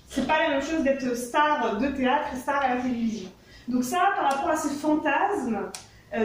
C'est 0.07 0.25
pas 0.25 0.41
la 0.41 0.49
même 0.49 0.63
chose 0.63 0.81
d'être 0.81 1.15
star 1.15 1.77
de 1.77 1.87
théâtre 1.89 2.29
et 2.33 2.37
star 2.39 2.63
à 2.63 2.73
la 2.73 2.81
télévision. 2.81 3.29
Donc 3.67 3.83
ça, 3.83 3.99
par 4.15 4.31
rapport 4.31 4.49
à 4.49 4.55
ces 4.55 4.73
fantasmes 4.73 5.57
euh, 5.57 5.69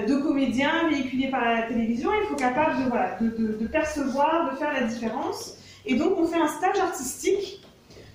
de 0.07 0.17
comédiens 0.17 0.89
véhiculés 0.89 1.29
par 1.29 1.45
la 1.45 1.63
télévision, 1.63 2.11
il 2.23 2.27
faut 2.29 2.37
capable 2.37 2.85
de, 2.85 2.89
voilà, 2.89 3.17
de, 3.21 3.29
de- 3.29 3.59
de 3.59 3.67
percevoir, 3.67 4.51
de 4.53 4.57
faire 4.57 4.73
la 4.73 4.83
différence. 4.85 5.57
Et 5.87 5.97
donc 5.97 6.19
on 6.19 6.27
fait 6.27 6.39
un 6.41 6.49
stage 6.49 6.79
artistique 6.79 7.61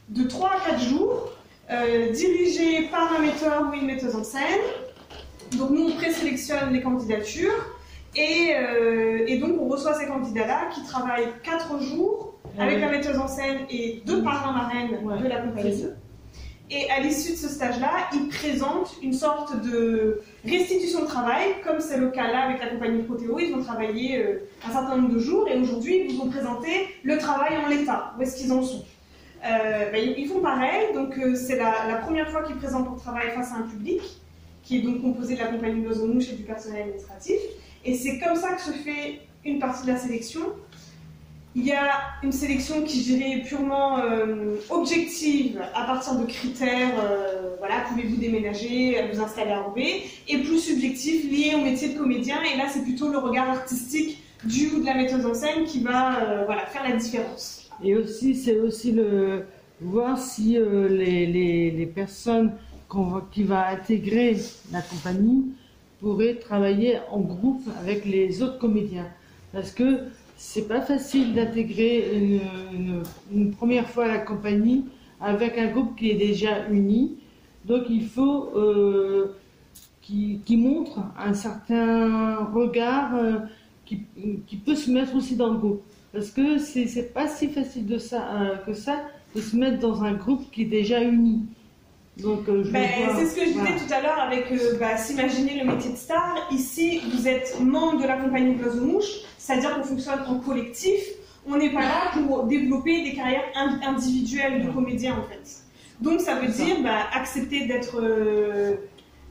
de 0.09 0.23
3 0.23 0.49
à 0.49 0.69
4 0.71 0.79
jours, 0.81 1.29
euh, 1.71 2.11
dirigé 2.11 2.87
par 2.89 3.13
un 3.15 3.19
metteur 3.19 3.69
ou 3.69 3.73
une 3.75 3.85
metteuse 3.85 4.15
en 4.15 4.23
scène. 4.23 4.41
Donc 5.57 5.69
nous, 5.71 5.89
on 5.89 5.91
présélectionne 5.95 6.73
les 6.73 6.81
candidatures. 6.81 7.53
Et, 8.15 8.55
euh, 8.55 9.23
et 9.27 9.37
donc 9.37 9.51
on 9.61 9.67
reçoit 9.67 9.93
ces 9.93 10.07
candidats-là 10.07 10.69
qui 10.73 10.81
travaillent 10.83 11.29
4 11.43 11.79
jours 11.83 12.33
avec 12.57 12.81
la 12.81 12.89
metteuse 12.89 13.19
en 13.19 13.27
scène 13.27 13.59
et 13.69 14.01
deux 14.07 14.23
parrains 14.23 14.51
marraines 14.53 14.89
de 14.89 15.27
la 15.27 15.35
compagnie. 15.41 15.69
Et 16.71 16.89
à 16.91 16.99
l'issue 16.99 17.31
de 17.31 17.37
ce 17.37 17.49
stage-là, 17.49 18.09
ils 18.13 18.27
présentent 18.27 18.95
une 19.01 19.13
sorte 19.13 19.59
de 19.63 20.21
restitution 20.45 21.01
de 21.01 21.05
travail, 21.07 21.55
comme 21.65 21.79
c'est 21.79 21.97
le 21.97 22.09
cas 22.11 22.31
là 22.31 22.41
avec 22.41 22.61
la 22.61 22.67
compagnie 22.67 23.01
Protéo. 23.01 23.39
Ils 23.39 23.55
ont 23.55 23.63
travaillé 23.63 24.17
euh, 24.17 24.47
un 24.67 24.71
certain 24.71 24.97
nombre 24.97 25.15
de 25.15 25.19
jours 25.19 25.47
et 25.47 25.57
aujourd'hui, 25.57 26.05
ils 26.05 26.15
vous 26.15 26.21
ont 26.21 26.29
présenté 26.29 26.69
le 27.01 27.17
travail 27.17 27.57
en 27.57 27.67
l'état. 27.69 28.13
Où 28.17 28.21
est-ce 28.21 28.37
qu'ils 28.37 28.51
en 28.51 28.61
sont 28.61 28.85
Euh, 29.43 29.91
ben, 29.91 30.13
ils 30.17 30.27
font 30.27 30.41
pareil. 30.41 30.93
Donc, 30.93 31.17
euh, 31.17 31.33
c'est 31.33 31.57
la, 31.57 32.01
première 32.03 32.29
fois 32.29 32.43
qu'ils 32.43 32.57
présentent 32.57 32.85
leur 32.85 33.01
travail 33.01 33.31
face 33.33 33.51
à 33.51 33.55
un 33.55 33.63
public, 33.63 34.01
qui 34.61 34.77
est 34.77 34.81
donc 34.81 35.01
composé 35.01 35.35
de 35.35 35.39
la 35.39 35.47
compagnie 35.47 35.81
Mouche 35.81 36.29
et 36.29 36.35
du 36.35 36.43
personnel 36.43 36.81
administratif. 36.81 37.39
Et 37.83 37.95
c'est 37.95 38.19
comme 38.19 38.35
ça 38.35 38.53
que 38.53 38.61
se 38.61 38.71
fait 38.71 39.21
une 39.43 39.57
partie 39.57 39.87
de 39.87 39.93
la 39.93 39.97
sélection. 39.97 40.41
Il 41.59 41.65
y 41.65 41.73
a 41.73 41.89
une 42.23 42.31
sélection 42.31 42.83
qui, 42.83 43.03
je 43.03 43.45
purement 43.45 43.99
euh, 43.99 44.55
objective 44.69 45.61
à 45.75 45.85
partir 45.85 46.15
de 46.15 46.25
critères, 46.25 46.93
euh, 47.03 47.55
voilà, 47.59 47.81
pouvez-vous 47.89 48.15
déménager, 48.15 48.95
vous 49.11 49.19
installer 49.19 49.51
à 49.51 49.63
Roubaix, 49.63 50.03
et 50.29 50.37
plus 50.37 50.57
subjectif 50.59 51.29
lié 51.29 51.55
au 51.55 51.61
métier 51.61 51.89
de 51.89 51.97
comédien. 51.97 52.37
Et 52.43 52.57
là, 52.57 52.67
c'est 52.69 52.83
plutôt 52.83 53.09
le 53.09 53.17
regard 53.17 53.49
artistique 53.49 54.23
du 54.45 54.67
ou 54.69 54.79
de 54.79 54.85
la 54.85 54.93
metteuse 54.93 55.25
en 55.25 55.33
scène 55.33 55.65
qui 55.65 55.81
va 55.83 56.23
euh, 56.23 56.45
voilà, 56.45 56.65
faire 56.65 56.87
la 56.87 56.95
différence. 56.95 57.69
Et 57.83 57.93
aussi, 57.97 58.35
c'est 58.35 58.57
aussi 58.57 58.93
le 58.93 59.45
voir 59.81 60.17
si 60.17 60.57
euh, 60.57 60.87
les, 60.87 61.25
les, 61.71 61.85
personnes 61.87 62.53
qu'on 62.87 63.03
va- 63.03 63.27
qui 63.33 63.43
va 63.43 63.67
intégrer 63.67 64.37
la 64.71 64.81
compagnie 64.81 65.47
pourraient 65.99 66.35
travailler 66.35 66.99
en 67.11 67.19
groupe 67.19 67.67
avec 67.81 68.05
les 68.05 68.41
autres 68.41 68.59
comédiens. 68.59 69.07
Parce 69.51 69.71
que 69.71 70.05
c'est 70.39 70.69
pas 70.69 70.79
facile 70.79 71.33
d'intégrer 71.33 72.17
une, 73.29 73.51
première 73.51 73.89
fois 73.89 74.07
la 74.07 74.19
compagnie 74.19 74.85
avec 75.19 75.57
un 75.57 75.67
groupe 75.67 75.97
qui 75.97 76.11
est 76.11 76.15
déjà 76.15 76.65
uni. 76.69 77.17
Donc 77.65 77.83
il 77.89 78.07
faut 78.07 78.49
euh, 78.55 79.35
qui, 80.01 80.39
montre 80.55 81.01
un 81.19 81.33
certain 81.33 82.45
regard 82.45 83.15
euh, 83.15 83.39
qui, 83.85 84.55
peut 84.65 84.75
se 84.75 84.89
mettre 84.89 85.13
aussi 85.13 85.35
dans 85.35 85.51
le 85.51 85.59
groupe. 85.59 85.83
Parce 86.13 86.31
que 86.31 86.57
c'est 86.57 87.13
pas 87.13 87.27
si 87.27 87.49
facile 87.49 87.85
euh, 87.91 88.55
que 88.65 88.73
ça 88.73 89.03
de 89.35 89.41
se 89.41 89.57
mettre 89.57 89.79
dans 89.79 90.03
un 90.05 90.13
groupe 90.13 90.49
qui 90.51 90.61
est 90.61 90.71
déjà 90.79 91.03
uni. 91.03 91.41
Donc, 92.21 92.47
euh, 92.49 92.63
je 92.63 92.71
Ben, 92.71 92.87
c'est 93.17 93.25
ce 93.27 93.35
que 93.35 93.41
je 93.45 93.49
disais 93.51 93.75
tout 93.87 93.93
à 93.93 94.01
l'heure 94.01 94.19
avec 94.19 94.51
euh, 94.51 94.77
bah, 94.79 94.97
s'imaginer 94.97 95.61
le 95.63 95.71
métier 95.71 95.91
de 95.91 95.95
star. 95.97 96.35
Ici, 96.51 97.01
vous 97.13 97.27
êtes 97.27 97.59
membre 97.61 98.01
de 98.01 98.07
la 98.07 98.17
compagnie 98.17 98.55
Oiseau 98.61 98.81
Mouche, 98.85 99.11
c'est-à-dire 99.37 99.75
qu'on 99.75 99.83
fonctionne 99.83 100.19
en 100.27 100.39
collectif. 100.39 100.99
On 101.47 101.57
n'est 101.57 101.71
pas 101.71 101.81
là 101.81 102.11
pour 102.13 102.43
développer 102.43 103.03
des 103.03 103.13
carrières 103.13 103.45
in- 103.55 103.79
individuelles 103.87 104.65
de 104.65 104.69
comédiens 104.71 105.13
en 105.17 105.23
fait. 105.29 105.63
Donc 106.01 106.19
ça 106.21 106.35
veut 106.35 106.47
dire 106.47 106.81
bah, 106.83 107.07
accepter 107.13 107.65
d'être 107.65 107.99
euh, 108.01 108.75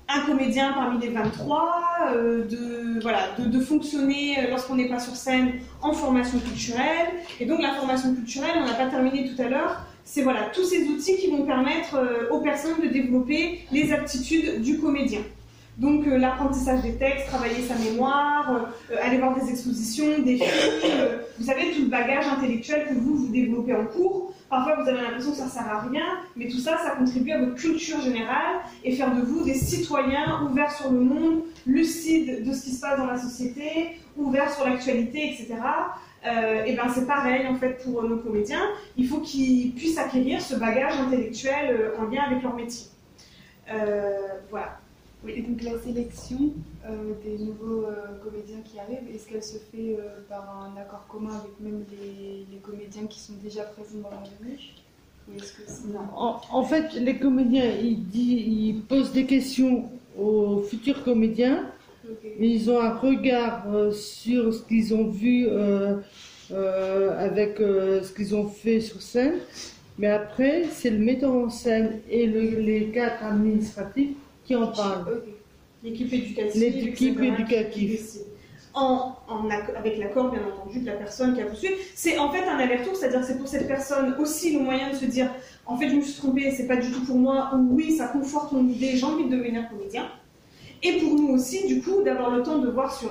un 0.08 0.20
comédien 0.22 0.72
parmi 0.72 1.00
les 1.00 1.08
23, 1.10 1.70
euh, 2.14 2.44
de, 2.46 3.00
voilà, 3.02 3.28
de, 3.38 3.44
de 3.44 3.60
fonctionner 3.60 4.48
lorsqu'on 4.50 4.74
n'est 4.76 4.88
pas 4.88 4.98
sur 4.98 5.14
scène 5.14 5.60
en 5.82 5.92
formation 5.92 6.38
culturelle. 6.38 7.08
Et 7.40 7.46
donc 7.46 7.60
la 7.60 7.74
formation 7.74 8.14
culturelle, 8.14 8.56
on 8.56 8.64
n'a 8.66 8.74
pas 8.74 8.86
terminé 8.86 9.30
tout 9.30 9.40
à 9.40 9.48
l'heure, 9.48 9.82
c'est 10.08 10.22
voilà, 10.22 10.44
tous 10.54 10.64
ces 10.64 10.84
outils 10.84 11.16
qui 11.18 11.30
vont 11.30 11.44
permettre 11.44 11.96
euh, 11.96 12.30
aux 12.30 12.40
personnes 12.40 12.80
de 12.82 12.88
développer 12.88 13.60
les 13.70 13.92
aptitudes 13.92 14.62
du 14.62 14.78
comédien. 14.78 15.20
Donc 15.76 16.06
euh, 16.06 16.16
l'apprentissage 16.16 16.80
des 16.80 16.94
textes, 16.94 17.26
travailler 17.26 17.62
sa 17.62 17.74
mémoire, 17.74 18.70
euh, 18.90 18.96
aller 19.02 19.18
voir 19.18 19.38
des 19.38 19.50
expositions, 19.50 20.20
des 20.20 20.38
films, 20.38 21.08
vous 21.38 21.44
savez, 21.44 21.72
tout 21.72 21.82
le 21.82 21.88
bagage 21.88 22.26
intellectuel 22.26 22.86
que 22.88 22.94
vous, 22.94 23.16
vous 23.16 23.28
développez 23.28 23.74
en 23.74 23.84
cours. 23.84 24.32
Parfois, 24.48 24.82
vous 24.82 24.88
avez 24.88 25.02
l'impression 25.02 25.32
que 25.32 25.36
ça 25.36 25.46
sert 25.46 25.68
à 25.68 25.82
rien, 25.82 26.06
mais 26.36 26.48
tout 26.48 26.58
ça, 26.58 26.78
ça 26.78 26.96
contribue 26.96 27.32
à 27.32 27.40
votre 27.40 27.56
culture 27.56 28.00
générale 28.00 28.60
et 28.82 28.96
faire 28.96 29.14
de 29.14 29.20
vous 29.20 29.44
des 29.44 29.52
citoyens 29.52 30.48
ouverts 30.50 30.72
sur 30.72 30.90
le 30.90 31.00
monde, 31.00 31.42
lucides 31.66 32.48
de 32.48 32.52
ce 32.54 32.62
qui 32.62 32.70
se 32.70 32.80
passe 32.80 32.98
dans 32.98 33.06
la 33.06 33.18
société, 33.18 33.98
ouverts 34.16 34.50
sur 34.54 34.66
l'actualité, 34.66 35.34
etc. 35.34 35.56
Euh, 36.28 36.64
et 36.64 36.74
ben 36.76 36.88
c'est 36.94 37.06
pareil 37.06 37.46
en 37.46 37.54
fait 37.54 37.82
pour 37.82 38.02
nos 38.02 38.18
comédiens. 38.18 38.66
Il 38.96 39.06
faut 39.08 39.20
qu'ils 39.20 39.72
puissent 39.72 39.98
acquérir 39.98 40.40
ce 40.42 40.56
bagage 40.56 40.94
intellectuel 40.98 41.64
euh, 41.70 41.98
en 41.98 42.04
lien 42.10 42.22
avec 42.28 42.42
leur 42.42 42.54
métier. 42.54 42.86
Euh, 43.72 44.18
voilà. 44.50 44.78
Et 45.26 45.42
donc 45.42 45.62
la 45.62 45.78
sélection 45.80 46.38
euh, 46.86 47.12
des 47.24 47.38
nouveaux 47.44 47.84
euh, 47.86 48.22
comédiens 48.22 48.58
qui 48.64 48.78
arrivent, 48.78 49.08
est-ce 49.12 49.26
qu'elle 49.28 49.42
se 49.42 49.58
fait 49.70 49.96
euh, 49.98 50.20
par 50.28 50.44
un 50.64 50.80
accord 50.80 51.04
commun 51.08 51.34
avec 51.40 51.58
même 51.60 51.84
les, 51.90 52.46
les 52.52 52.58
comédiens 52.58 53.06
qui 53.08 53.20
sont 53.20 53.32
déjà 53.42 53.62
présents 53.64 53.98
dans 54.02 54.10
c'est... 55.42 55.96
En, 56.16 56.40
en 56.50 56.62
fait, 56.64 56.94
les 56.94 57.18
comédiens, 57.18 57.70
ils, 57.82 58.02
disent- 58.08 58.46
ils 58.46 58.80
posent 58.88 59.12
des 59.12 59.26
questions 59.26 59.90
aux 60.18 60.60
futurs 60.62 61.02
comédiens, 61.04 61.66
Ils 62.40 62.70
ont 62.70 62.80
un 62.80 62.94
regard 62.94 63.64
euh, 63.72 63.90
sur 63.92 64.52
ce 64.54 64.62
qu'ils 64.62 64.94
ont 64.94 65.08
vu 65.08 65.46
euh, 65.48 65.96
euh, 66.52 67.18
avec 67.18 67.56
ce 67.58 68.12
qu'ils 68.14 68.34
ont 68.34 68.48
fait 68.48 68.80
sur 68.80 69.02
scène. 69.02 69.34
Mais 69.98 70.06
après, 70.08 70.64
c'est 70.72 70.90
le 70.90 70.98
metteur 70.98 71.32
en 71.34 71.50
scène 71.50 72.00
et 72.10 72.26
le- 72.26 72.60
les 72.60 72.86
cadres 72.86 73.24
administratifs 73.24 74.10
qui 74.44 74.54
en 74.54 74.68
parlent. 74.68 75.22
L'équipe 75.82 76.12
éducative. 76.12 76.60
L'équipe 76.60 77.20
éducative. 77.20 78.00
En, 78.74 79.16
en 79.28 79.48
avec 79.76 79.98
l'accord, 79.98 80.30
bien 80.30 80.40
entendu, 80.46 80.80
de 80.80 80.86
la 80.86 80.92
personne 80.92 81.34
qui 81.34 81.40
a 81.40 81.46
poursuivi. 81.46 81.74
C'est 81.96 82.16
en 82.18 82.30
fait 82.30 82.44
un 82.44 82.58
aller-retour, 82.58 82.94
c'est-à-dire 82.94 83.20
que 83.20 83.26
c'est 83.26 83.38
pour 83.38 83.48
cette 83.48 83.66
personne 83.66 84.14
aussi 84.20 84.52
le 84.56 84.60
moyen 84.60 84.90
de 84.90 84.94
se 84.96 85.04
dire 85.06 85.30
en 85.66 85.76
fait, 85.76 85.88
je 85.90 85.96
me 85.96 86.00
suis 86.02 86.14
trompée, 86.14 86.50
c'est 86.52 86.66
pas 86.68 86.76
du 86.76 86.90
tout 86.92 87.04
pour 87.04 87.16
moi, 87.16 87.50
ou 87.56 87.74
oui, 87.74 87.92
ça 87.96 88.06
conforte 88.08 88.52
mon 88.52 88.66
idée, 88.68 88.96
j'ai 88.96 89.04
envie 89.04 89.24
de 89.28 89.36
devenir 89.36 89.68
comédien. 89.68 90.08
Et 90.82 90.98
pour 90.98 91.14
nous 91.14 91.28
aussi, 91.28 91.66
du 91.66 91.82
coup, 91.82 92.02
d'avoir 92.02 92.30
le 92.30 92.42
temps 92.42 92.58
de 92.58 92.68
voir 92.68 92.94
sur 92.94 93.10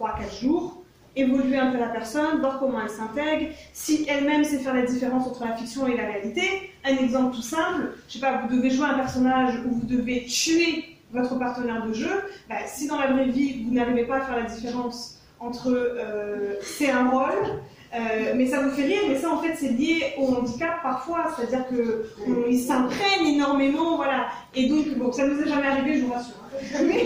3-4 0.00 0.40
jours, 0.40 0.84
évoluer 1.16 1.56
un 1.56 1.70
peu 1.70 1.78
la 1.78 1.88
personne, 1.88 2.40
voir 2.40 2.58
comment 2.58 2.80
elle 2.80 2.90
s'intègre, 2.90 3.46
si 3.72 4.04
elle-même 4.08 4.44
sait 4.44 4.58
faire 4.58 4.74
la 4.74 4.82
différence 4.82 5.26
entre 5.28 5.44
la 5.44 5.56
fiction 5.56 5.86
et 5.86 5.96
la 5.96 6.06
réalité. 6.06 6.42
Un 6.84 6.96
exemple 6.96 7.36
tout 7.36 7.42
simple, 7.42 7.92
je 8.08 8.14
sais 8.14 8.20
pas, 8.20 8.42
vous 8.42 8.56
devez 8.56 8.70
jouer 8.70 8.86
un 8.86 8.94
personnage 8.94 9.60
où 9.66 9.74
vous 9.74 9.86
devez 9.86 10.24
tuer 10.24 10.84
votre 11.12 11.38
partenaire 11.38 11.86
de 11.86 11.92
jeu. 11.92 12.22
Bah, 12.48 12.56
si 12.66 12.88
dans 12.88 12.98
la 12.98 13.12
vraie 13.12 13.28
vie, 13.28 13.62
vous 13.62 13.72
n'arrivez 13.72 14.04
pas 14.04 14.16
à 14.16 14.20
faire 14.22 14.36
la 14.36 14.50
différence 14.50 15.20
entre 15.38 15.70
euh, 15.70 16.54
c'est 16.62 16.90
un 16.90 17.10
rôle, 17.10 17.60
euh, 17.96 18.32
mais 18.34 18.46
ça 18.46 18.60
vous 18.60 18.70
fait 18.70 18.84
rire, 18.86 19.02
mais 19.08 19.16
ça 19.16 19.30
en 19.30 19.38
fait 19.40 19.54
c'est 19.56 19.68
lié 19.72 20.14
au 20.18 20.26
handicap 20.34 20.82
parfois, 20.82 21.34
c'est-à-dire 21.36 21.66
que 21.68 22.06
on- 22.26 22.48
il 22.50 22.58
s'imprègne 22.60 23.26
énormément, 23.34 23.96
voilà. 23.96 24.26
Et 24.54 24.68
donc, 24.68 24.88
bon, 24.96 25.12
ça 25.12 25.26
nous 25.26 25.40
est 25.40 25.48
jamais 25.48 25.66
arrivé, 25.66 25.98
je 26.00 26.04
vous 26.04 26.12
rassure. 26.12 26.34
hein. 26.36 26.40
Mais, 26.86 27.04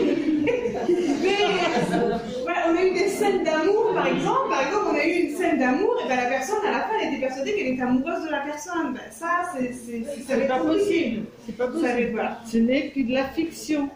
mais, 1.23 1.37
voilà, 2.43 2.59
on 2.71 2.77
a 2.77 2.85
eu 2.85 2.93
des 2.93 3.09
scènes 3.09 3.45
d'amour, 3.45 3.93
par 3.95 4.07
exemple. 4.07 4.49
Par 4.51 4.61
exemple, 4.67 4.85
on 4.93 4.95
a 4.95 5.05
eu 5.07 5.13
une 5.31 5.37
scène 5.37 5.59
d'amour, 5.59 5.95
et 6.05 6.09
ben 6.09 6.17
la 6.17 6.27
personne, 6.27 6.59
à 6.67 6.71
la 6.71 6.81
fin, 6.81 6.95
elle 7.03 7.15
était 7.15 7.21
persuadée 7.27 7.55
qu'elle 7.55 7.67
était 7.69 7.83
amoureuse 7.83 8.25
de 8.25 8.31
la 8.31 8.41
personne. 8.41 8.93
Ben, 8.95 9.01
ça, 9.11 9.51
c'est 9.57 9.73
ça 9.73 10.37
pas 10.47 10.59
possible. 10.59 11.23
C'est 11.47 11.57
pas 11.57 11.65
Ça 11.67 11.71
possible. 11.71 12.11
voilà. 12.13 12.39
Ce 12.47 12.59
n'est 12.59 12.91
que 12.91 13.01
de 13.01 13.13
la 13.15 13.25
fiction. 13.29 13.89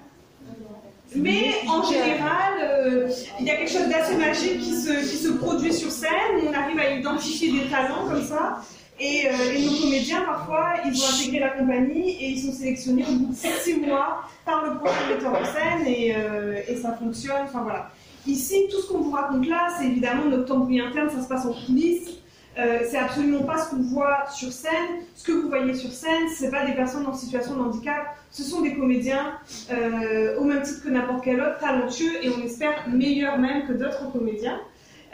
Mais 1.15 1.55
en 1.69 1.83
général, 1.83 2.55
euh, 2.61 3.09
il 3.41 3.47
y 3.47 3.51
a 3.51 3.57
quelque 3.57 3.71
chose 3.71 3.89
d'assez 3.89 4.17
magique 4.17 4.61
qui 4.61 4.75
se, 4.75 4.93
qui 4.93 5.17
se 5.17 5.29
produit 5.33 5.73
sur 5.73 5.91
scène. 5.91 6.11
On 6.49 6.53
arrive 6.53 6.79
à 6.79 6.91
identifier 6.91 7.53
des 7.53 7.69
talents 7.69 8.07
comme 8.09 8.23
ça. 8.23 8.61
Et, 9.01 9.27
euh, 9.27 9.53
et 9.55 9.65
nos 9.65 9.73
comédiens, 9.81 10.23
parfois, 10.23 10.75
ils 10.85 10.93
ont 10.93 11.07
intégré 11.15 11.41
la 11.41 11.51
compagnie 11.51 12.11
et 12.11 12.29
ils 12.31 12.41
sont 12.41 12.53
sélectionnés 12.53 13.05
au 13.09 13.13
bout 13.13 13.33
de 13.33 13.37
six 13.37 13.75
mois 13.79 14.23
par 14.45 14.65
le 14.65 14.79
prochain 14.79 15.09
metteur 15.09 15.33
en 15.33 15.45
scène 15.45 15.87
et, 15.87 16.15
euh, 16.17 16.61
et 16.69 16.77
ça 16.77 16.93
fonctionne. 16.93 17.43
Enfin 17.45 17.63
voilà. 17.63 17.91
Ici, 18.27 18.69
tout 18.71 18.81
ce 18.81 18.89
qu'on 18.89 19.01
vous 19.01 19.11
raconte 19.11 19.49
là, 19.49 19.69
c'est 19.77 19.87
évidemment 19.87 20.27
notre 20.27 20.45
tambouille 20.45 20.81
interne, 20.81 21.11
ça 21.11 21.23
se 21.23 21.29
passe 21.29 21.45
en 21.45 21.53
coulisses. 21.53 22.11
Euh, 22.59 22.81
c'est 22.89 22.99
absolument 22.99 23.45
pas 23.45 23.59
ce 23.59 23.71
qu'on 23.71 23.83
voit 23.83 24.27
sur 24.31 24.53
scène. 24.53 25.01
Ce 25.15 25.25
que 25.25 25.33
vous 25.33 25.49
voyez 25.49 25.75
sur 25.75 25.91
scène, 25.91 26.29
c'est 26.35 26.51
pas 26.51 26.67
des 26.67 26.73
personnes 26.73 27.07
en 27.07 27.15
situation 27.15 27.57
de 27.57 27.61
handicap, 27.61 28.15
ce 28.31 28.43
sont 28.43 28.61
des 28.61 28.75
comédiens 28.75 29.39
euh, 29.71 30.39
au 30.39 30.45
même 30.45 30.63
titre 30.63 30.83
que 30.83 30.91
n'importe 30.91 31.25
quel 31.25 31.41
autre, 31.41 31.59
talentueux 31.59 32.23
et 32.23 32.29
on 32.29 32.43
espère 32.43 32.89
meilleurs 32.89 33.39
même 33.39 33.67
que 33.67 33.73
d'autres 33.73 34.11
comédiens, 34.13 34.61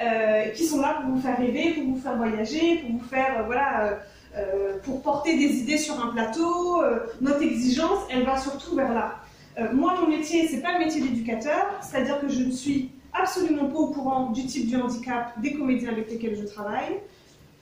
euh, 0.01 0.49
qui 0.51 0.65
sont 0.65 0.81
là 0.81 1.01
pour 1.01 1.15
vous 1.15 1.21
faire 1.21 1.39
rêver, 1.39 1.75
pour 1.75 1.85
vous 1.85 2.01
faire 2.01 2.17
voyager, 2.17 2.79
pour 2.79 2.99
vous 2.99 3.09
faire, 3.09 3.45
voilà, 3.47 3.99
pour 4.85 5.03
porter 5.03 5.37
des 5.37 5.57
idées 5.57 5.79
sur 5.79 6.05
un 6.05 6.13
plateau. 6.13 6.81
Notre 7.21 7.43
exigence, 7.43 7.99
elle 8.09 8.25
va 8.25 8.37
surtout 8.37 8.77
vers 8.77 8.95
là. 8.95 9.17
Moi, 9.73 9.95
mon 10.01 10.07
métier, 10.09 10.47
c'est 10.47 10.61
pas 10.61 10.79
le 10.79 10.85
métier 10.85 11.01
d'éducateur, 11.01 11.67
c'est-à-dire 11.81 12.21
que 12.21 12.29
je 12.29 12.45
ne 12.45 12.53
suis 12.53 12.93
absolument 13.13 13.67
pas 13.67 13.79
au 13.79 13.89
courant 13.89 14.31
du 14.31 14.47
type 14.47 14.69
du 14.69 14.77
handicap 14.77 15.41
des 15.41 15.55
comédiens 15.55 15.91
avec 15.91 16.09
lesquels 16.09 16.37
je 16.37 16.45
travaille. 16.45 17.01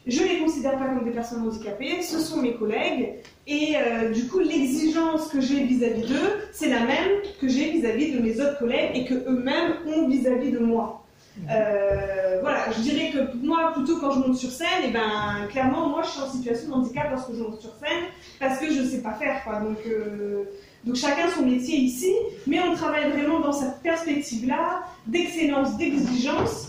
Je 0.07 0.23
les 0.23 0.39
considère 0.39 0.79
pas 0.79 0.87
comme 0.87 1.05
des 1.05 1.11
personnes 1.11 1.43
handicapées, 1.43 2.01
ce 2.01 2.21
sont 2.21 2.41
mes 2.41 2.55
collègues, 2.55 3.15
et 3.47 3.75
euh, 3.77 4.13
du 4.13 4.29
coup, 4.29 4.39
l'exigence 4.39 5.29
que 5.29 5.41
j'ai 5.41 5.65
vis-à-vis 5.65 6.07
d'eux, 6.07 6.31
c'est 6.53 6.69
la 6.69 6.81
même 6.81 7.23
que 7.41 7.49
j'ai 7.49 7.73
vis-à-vis 7.73 8.13
de 8.13 8.21
mes 8.21 8.41
autres 8.41 8.59
collègues 8.59 8.91
et 8.95 9.05
que 9.05 9.15
eux-mêmes 9.15 9.75
ont 9.87 10.09
vis-à-vis 10.09 10.53
de 10.53 10.59
moi. 10.61 11.03
Euh, 11.51 12.39
voilà, 12.41 12.71
je 12.71 12.81
dirais 12.81 13.11
que 13.11 13.37
moi, 13.37 13.73
plutôt 13.75 13.99
quand 13.99 14.13
je 14.13 14.21
monte 14.21 14.37
sur 14.37 14.51
scène, 14.51 14.85
et 14.89 14.91
ben 14.91 15.47
clairement, 15.51 15.89
moi, 15.89 16.03
je 16.05 16.11
suis 16.11 16.21
en 16.21 16.31
situation 16.31 16.69
de 16.69 16.73
handicap 16.75 17.09
lorsque 17.11 17.33
je 17.35 17.43
monte 17.43 17.61
sur 17.61 17.75
scène 17.75 18.05
parce 18.41 18.59
que 18.59 18.73
je 18.73 18.81
ne 18.81 18.87
sais 18.87 19.03
pas 19.03 19.13
faire, 19.13 19.43
quoi. 19.45 19.61
Donc, 19.61 19.79
euh, 19.87 20.45
donc 20.85 20.97
chacun 20.97 21.29
son 21.31 21.43
métier 21.43 21.77
ici, 21.77 22.13
mais 22.47 22.61
on 22.61 22.75
travaille 22.75 23.11
vraiment 23.11 23.41
dans 23.41 23.53
cette 23.53 23.81
perspective-là 23.83 24.85
d'excellence, 25.07 25.77
d'exigence. 25.77 26.66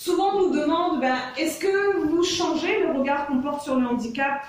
Souvent, 0.00 0.34
on 0.34 0.48
nous 0.48 0.58
demande, 0.58 0.98
ben, 1.02 1.18
est-ce 1.36 1.58
que 1.58 2.06
vous 2.06 2.24
changez 2.24 2.80
le 2.80 2.98
regard 2.98 3.26
qu'on 3.26 3.42
porte 3.42 3.62
sur 3.62 3.78
le 3.78 3.86
handicap 3.86 4.46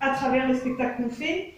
à 0.00 0.10
travers 0.10 0.48
les 0.48 0.56
spectacles 0.56 1.04
qu'on 1.04 1.08
fait? 1.08 1.54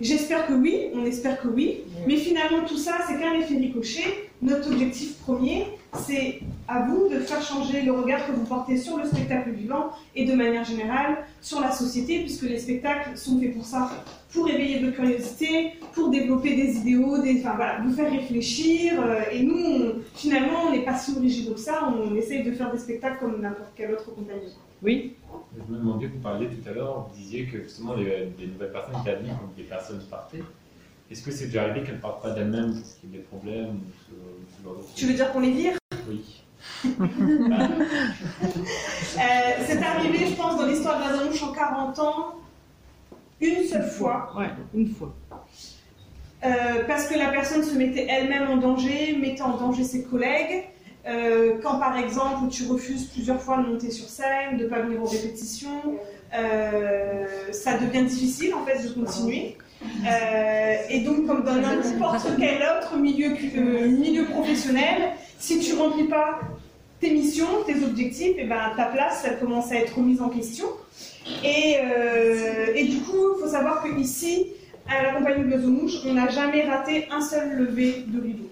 J'espère 0.00 0.46
que 0.46 0.54
oui, 0.54 0.88
on 0.94 1.04
espère 1.04 1.38
que 1.38 1.48
oui, 1.48 1.82
mais 2.06 2.16
finalement 2.16 2.64
tout 2.66 2.78
ça, 2.78 2.92
c'est 3.06 3.20
qu'un 3.20 3.34
effet 3.34 3.58
ricochet. 3.58 4.30
Notre 4.42 4.72
objectif 4.72 5.18
premier, 5.18 5.66
c'est 6.04 6.40
à 6.66 6.86
vous 6.86 7.08
de 7.08 7.20
faire 7.20 7.40
changer 7.40 7.82
le 7.82 7.92
regard 7.92 8.26
que 8.26 8.32
vous 8.32 8.44
portez 8.44 8.76
sur 8.76 8.96
le 8.98 9.04
spectacle 9.04 9.50
vivant 9.50 9.90
et 10.16 10.24
de 10.24 10.32
manière 10.34 10.64
générale 10.64 11.18
sur 11.40 11.60
la 11.60 11.70
société, 11.70 12.20
puisque 12.20 12.42
les 12.42 12.58
spectacles 12.58 13.16
sont 13.16 13.38
faits 13.38 13.54
pour 13.54 13.64
ça, 13.64 13.88
pour 14.32 14.48
éveiller 14.48 14.80
votre 14.80 14.96
curiosité, 14.96 15.74
pour 15.92 16.10
développer 16.10 16.56
des 16.56 16.76
idéaux, 16.78 17.22
des, 17.22 17.38
enfin 17.40 17.54
voilà, 17.54 17.80
vous 17.82 17.92
faire 17.92 18.10
réfléchir. 18.10 19.00
euh, 19.00 19.20
et 19.30 19.42
nous, 19.44 19.54
on- 19.56 19.94
finalement, 20.14 20.64
on 20.68 20.72
n'est 20.72 20.84
pas 20.84 20.96
si 20.98 21.12
originaux 21.16 21.54
que 21.54 21.60
ça, 21.60 21.88
on 21.94 22.14
essaye 22.16 22.42
de 22.42 22.50
faire 22.52 22.72
des 22.72 22.78
spectacles 22.78 23.18
comme 23.20 23.40
n'importe 23.40 23.70
quelle 23.76 23.92
autre 23.92 24.12
compagnie. 24.12 24.56
Oui. 24.82 25.12
Je 25.56 25.72
me 25.72 25.78
demandais, 25.78 26.06
vous 26.06 26.18
parliez 26.18 26.48
tout 26.48 26.68
à 26.68 26.72
l'heure, 26.72 27.06
vous 27.08 27.16
disiez 27.16 27.46
que 27.46 27.62
justement 27.62 27.94
les, 27.94 28.28
les 28.38 28.46
nouvelles 28.48 28.72
personnes 28.72 28.96
qui 29.04 29.08
arrivent 29.10 29.28
quand 29.40 29.52
des 29.56 29.62
personnes 29.62 30.00
partaient. 30.10 30.42
Est-ce 31.12 31.22
que 31.22 31.30
c'est 31.30 31.46
déjà 31.46 31.64
arrivé 31.64 31.82
qu'elles 31.82 31.96
ne 31.96 32.00
partent 32.00 32.22
pas 32.22 32.30
d'elles-mêmes 32.30 32.72
parce 32.72 32.94
qu'il 32.94 33.10
y 33.10 33.14
a 33.14 33.18
des 33.18 33.24
problèmes 33.24 33.80
ou 33.80 34.80
ce, 34.80 34.92
ce 34.92 34.96
Tu 34.96 35.06
veux 35.06 35.12
dire 35.12 35.30
qu'on 35.30 35.40
les 35.40 35.50
vire 35.50 35.76
Oui. 36.08 36.42
Euh, 39.14 39.64
c'est 39.66 39.82
arrivé, 39.82 40.26
je 40.26 40.34
pense, 40.34 40.56
dans 40.56 40.66
l'histoire 40.66 40.98
de 40.98 41.04
la 41.04 41.18
Zanouche 41.18 41.42
en 41.42 41.52
40 41.52 41.98
ans, 41.98 42.34
une 43.40 43.62
seule 43.62 43.86
fois. 43.86 44.32
Ouais, 44.36 44.48
une 44.74 44.88
fois. 44.88 45.14
Euh, 46.44 46.48
parce 46.86 47.08
que 47.08 47.18
la 47.18 47.28
personne 47.28 47.62
se 47.62 47.74
mettait 47.74 48.06
elle-même 48.08 48.50
en 48.50 48.56
danger, 48.56 49.16
mettait 49.16 49.42
en 49.42 49.58
danger 49.58 49.84
ses 49.84 50.04
collègues. 50.04 50.64
Euh, 51.06 51.58
quand 51.62 51.78
par 51.78 51.98
exemple 51.98 52.48
tu 52.50 52.66
refuses 52.66 53.06
plusieurs 53.06 53.40
fois 53.40 53.58
de 53.58 53.66
monter 53.66 53.90
sur 53.90 54.08
scène, 54.08 54.56
de 54.56 54.64
ne 54.64 54.68
pas 54.68 54.80
venir 54.80 55.02
aux 55.02 55.06
répétitions, 55.06 55.98
euh, 56.34 57.26
ça 57.52 57.76
devient 57.76 58.04
difficile 58.04 58.54
en 58.54 58.64
fait 58.64 58.82
de 58.82 58.88
continuer. 58.94 59.58
Euh, 60.06 60.74
et 60.88 61.00
donc, 61.00 61.26
comme 61.26 61.44
dans 61.44 61.54
n'importe 61.54 62.26
quel 62.38 62.62
autre 62.62 62.96
milieu, 62.98 63.34
euh, 63.56 64.24
professionnel, 64.30 65.12
si 65.38 65.60
tu 65.60 65.74
remplis 65.74 66.08
pas 66.08 66.40
tes 67.00 67.10
missions, 67.10 67.46
tes 67.66 67.82
objectifs, 67.84 68.36
et 68.38 68.44
ben, 68.44 68.72
ta 68.76 68.86
place, 68.86 69.24
elle 69.26 69.38
commence 69.38 69.70
à 69.72 69.76
être 69.76 69.96
remise 69.96 70.20
en 70.20 70.28
question. 70.28 70.66
Et, 71.44 71.76
euh, 71.84 72.72
du 72.84 72.98
coup, 73.00 73.16
il 73.36 73.42
faut 73.42 73.48
savoir 73.48 73.82
qu'ici, 73.82 74.48
à 74.88 75.02
la 75.02 75.12
compagnie 75.14 75.50
de 75.50 75.56
Mouche, 75.56 75.94
on 76.06 76.14
n'a 76.14 76.28
jamais 76.28 76.62
raté 76.62 77.08
un 77.10 77.20
seul 77.20 77.56
levé 77.56 78.04
de 78.06 78.20
rideau. 78.20 78.48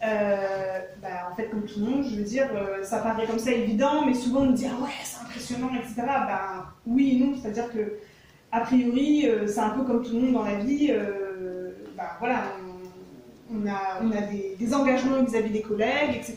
Bah, 0.00 1.30
en 1.30 1.36
fait, 1.36 1.48
comme 1.48 1.64
tout 1.64 1.80
le 1.80 1.86
monde, 1.86 2.04
je 2.10 2.16
veux 2.16 2.24
dire, 2.24 2.48
ça 2.82 2.98
paraît 2.98 3.26
comme 3.26 3.38
ça 3.38 3.52
évident, 3.52 4.04
mais 4.06 4.14
souvent 4.14 4.40
on 4.40 4.46
nous 4.46 4.52
dit 4.52 4.66
Ah 4.66 4.82
ouais, 4.82 4.90
c'est 5.04 5.22
impressionnant, 5.22 5.70
etc. 5.74 5.94
Bah, 6.06 6.72
oui 6.86 7.18
non, 7.20 7.34
c'est-à-dire 7.40 7.70
que, 7.72 7.98
a 8.52 8.60
priori, 8.60 9.26
euh, 9.26 9.46
c'est 9.46 9.60
un 9.60 9.70
peu 9.70 9.82
comme 9.82 10.02
tout 10.02 10.14
le 10.14 10.20
monde 10.20 10.32
dans 10.32 10.44
la 10.44 10.56
vie. 10.56 10.92
bah, 11.96 12.16
voilà, 12.18 12.44
on, 13.50 13.66
a, 13.66 14.20
des, 14.58 14.74
engagements 14.74 15.22
vis-à-vis 15.22 15.50
des 15.50 15.62
collègues, 15.62 16.14
etc., 16.14 16.36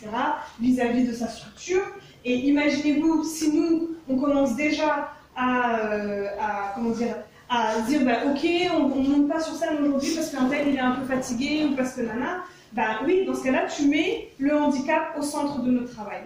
vis-à-vis 0.59 1.07
de 1.07 1.13
sa 1.13 1.27
structure. 1.27 1.83
Et 2.23 2.35
imaginez-vous, 2.35 3.23
si 3.23 3.51
nous, 3.53 3.95
on 4.09 4.17
commence 4.17 4.55
déjà 4.55 5.11
à, 5.35 5.75
à 6.39 6.73
comment 6.75 6.91
dire, 6.91 7.15
à 7.49 7.81
dire 7.81 8.05
bah, 8.05 8.19
ok, 8.27 8.47
on 8.73 8.99
ne 8.99 9.07
monte 9.09 9.29
pas 9.29 9.41
sur 9.41 9.53
scène 9.55 9.77
aujourd'hui 9.81 10.13
parce 10.15 10.29
qu'un 10.29 10.45
tel 10.45 10.69
est 10.69 10.79
un 10.79 10.91
peu 10.91 11.05
fatigué 11.05 11.67
ou 11.69 11.75
parce 11.75 11.93
que 11.93 12.01
nana, 12.01 12.43
ben 12.71 12.99
oui, 13.05 13.25
dans 13.25 13.35
ce 13.35 13.43
cas-là, 13.43 13.65
tu 13.67 13.87
mets 13.87 14.29
le 14.39 14.55
handicap 14.55 15.15
au 15.17 15.21
centre 15.21 15.61
de 15.61 15.71
notre 15.71 15.93
travail. 15.93 16.21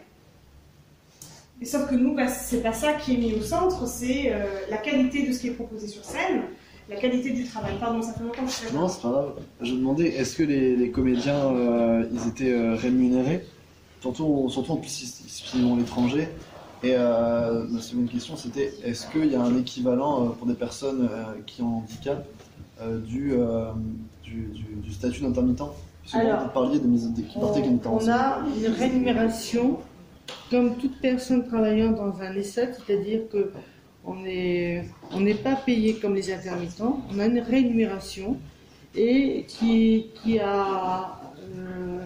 Et 1.61 1.65
sauf 1.65 1.89
que 1.89 1.95
nous, 1.95 2.13
ben, 2.13 2.27
c'est 2.27 2.61
pas 2.61 2.73
ça 2.73 2.93
qui 2.93 3.13
est 3.13 3.17
mis 3.17 3.33
au 3.33 3.41
centre, 3.41 3.87
c'est 3.87 4.31
euh, 4.33 4.45
la 4.69 4.77
qualité 4.77 5.25
de 5.25 5.31
ce 5.31 5.39
qui 5.39 5.47
est 5.47 5.51
proposé 5.51 5.87
sur 5.87 6.03
scène, 6.03 6.41
la 6.89 6.97
qualité 6.97 7.31
du 7.31 7.45
travail. 7.45 7.73
Pardon, 7.79 8.01
ça 8.01 8.13
fait 8.13 8.23
longtemps 8.23 8.43
que 8.43 8.49
je 8.49 8.55
suis 8.55 8.75
Non, 8.75 8.87
c'est 8.89 9.01
pas 9.01 9.09
grave. 9.09 9.33
Je 9.61 9.71
me 9.71 9.77
demandais, 9.77 10.07
est-ce 10.09 10.35
que 10.35 10.43
les, 10.43 10.89
comédiens, 10.91 11.45
euh, 11.45 12.05
ils 12.11 12.27
étaient 12.27 12.51
euh, 12.51 12.75
rémunérés? 12.75 13.45
Surtout, 14.01 14.47
surtout 14.49 14.73
en 14.73 14.77
plus, 14.77 15.23
ils 15.55 15.63
vont 15.63 15.75
à 15.75 15.79
l'étranger. 15.79 16.27
Et 16.83 16.95
ma 16.95 17.81
seconde 17.81 18.11
question, 18.11 18.35
c'était, 18.35 18.71
est-ce 18.83 19.07
qu'il 19.07 19.31
y 19.31 19.35
a 19.35 19.41
un 19.41 19.57
équivalent 19.57 20.27
pour 20.37 20.45
des 20.45 20.53
personnes 20.53 21.09
qui 21.47 21.63
ont 21.63 21.77
handicap 21.77 22.23
du, 23.03 23.33
du, 24.23 24.51
du 24.83 24.93
statut 24.93 25.21
d'intermittent? 25.21 25.63
Alors, 26.13 26.51
on, 27.85 28.07
a 28.09 28.39
une 28.55 28.71
rémunération 28.71 29.79
comme 30.49 30.77
toute 30.77 30.99
personne 30.99 31.47
travaillant 31.47 31.91
dans 31.91 32.21
un 32.21 32.35
ESAT, 32.35 32.73
c'est-à-dire 32.73 33.21
que 33.31 33.51
on 34.05 34.15
n'est 34.15 34.85
on 35.11 35.25
pas 35.43 35.55
payé 35.55 35.95
comme 35.95 36.15
les 36.15 36.31
intermittents, 36.31 37.01
on 37.11 37.19
a 37.19 37.25
une 37.25 37.39
rémunération 37.39 38.37
et 38.95 39.45
qui, 39.47 40.07
qui 40.15 40.39
a 40.39 41.19
euh, 41.57 42.05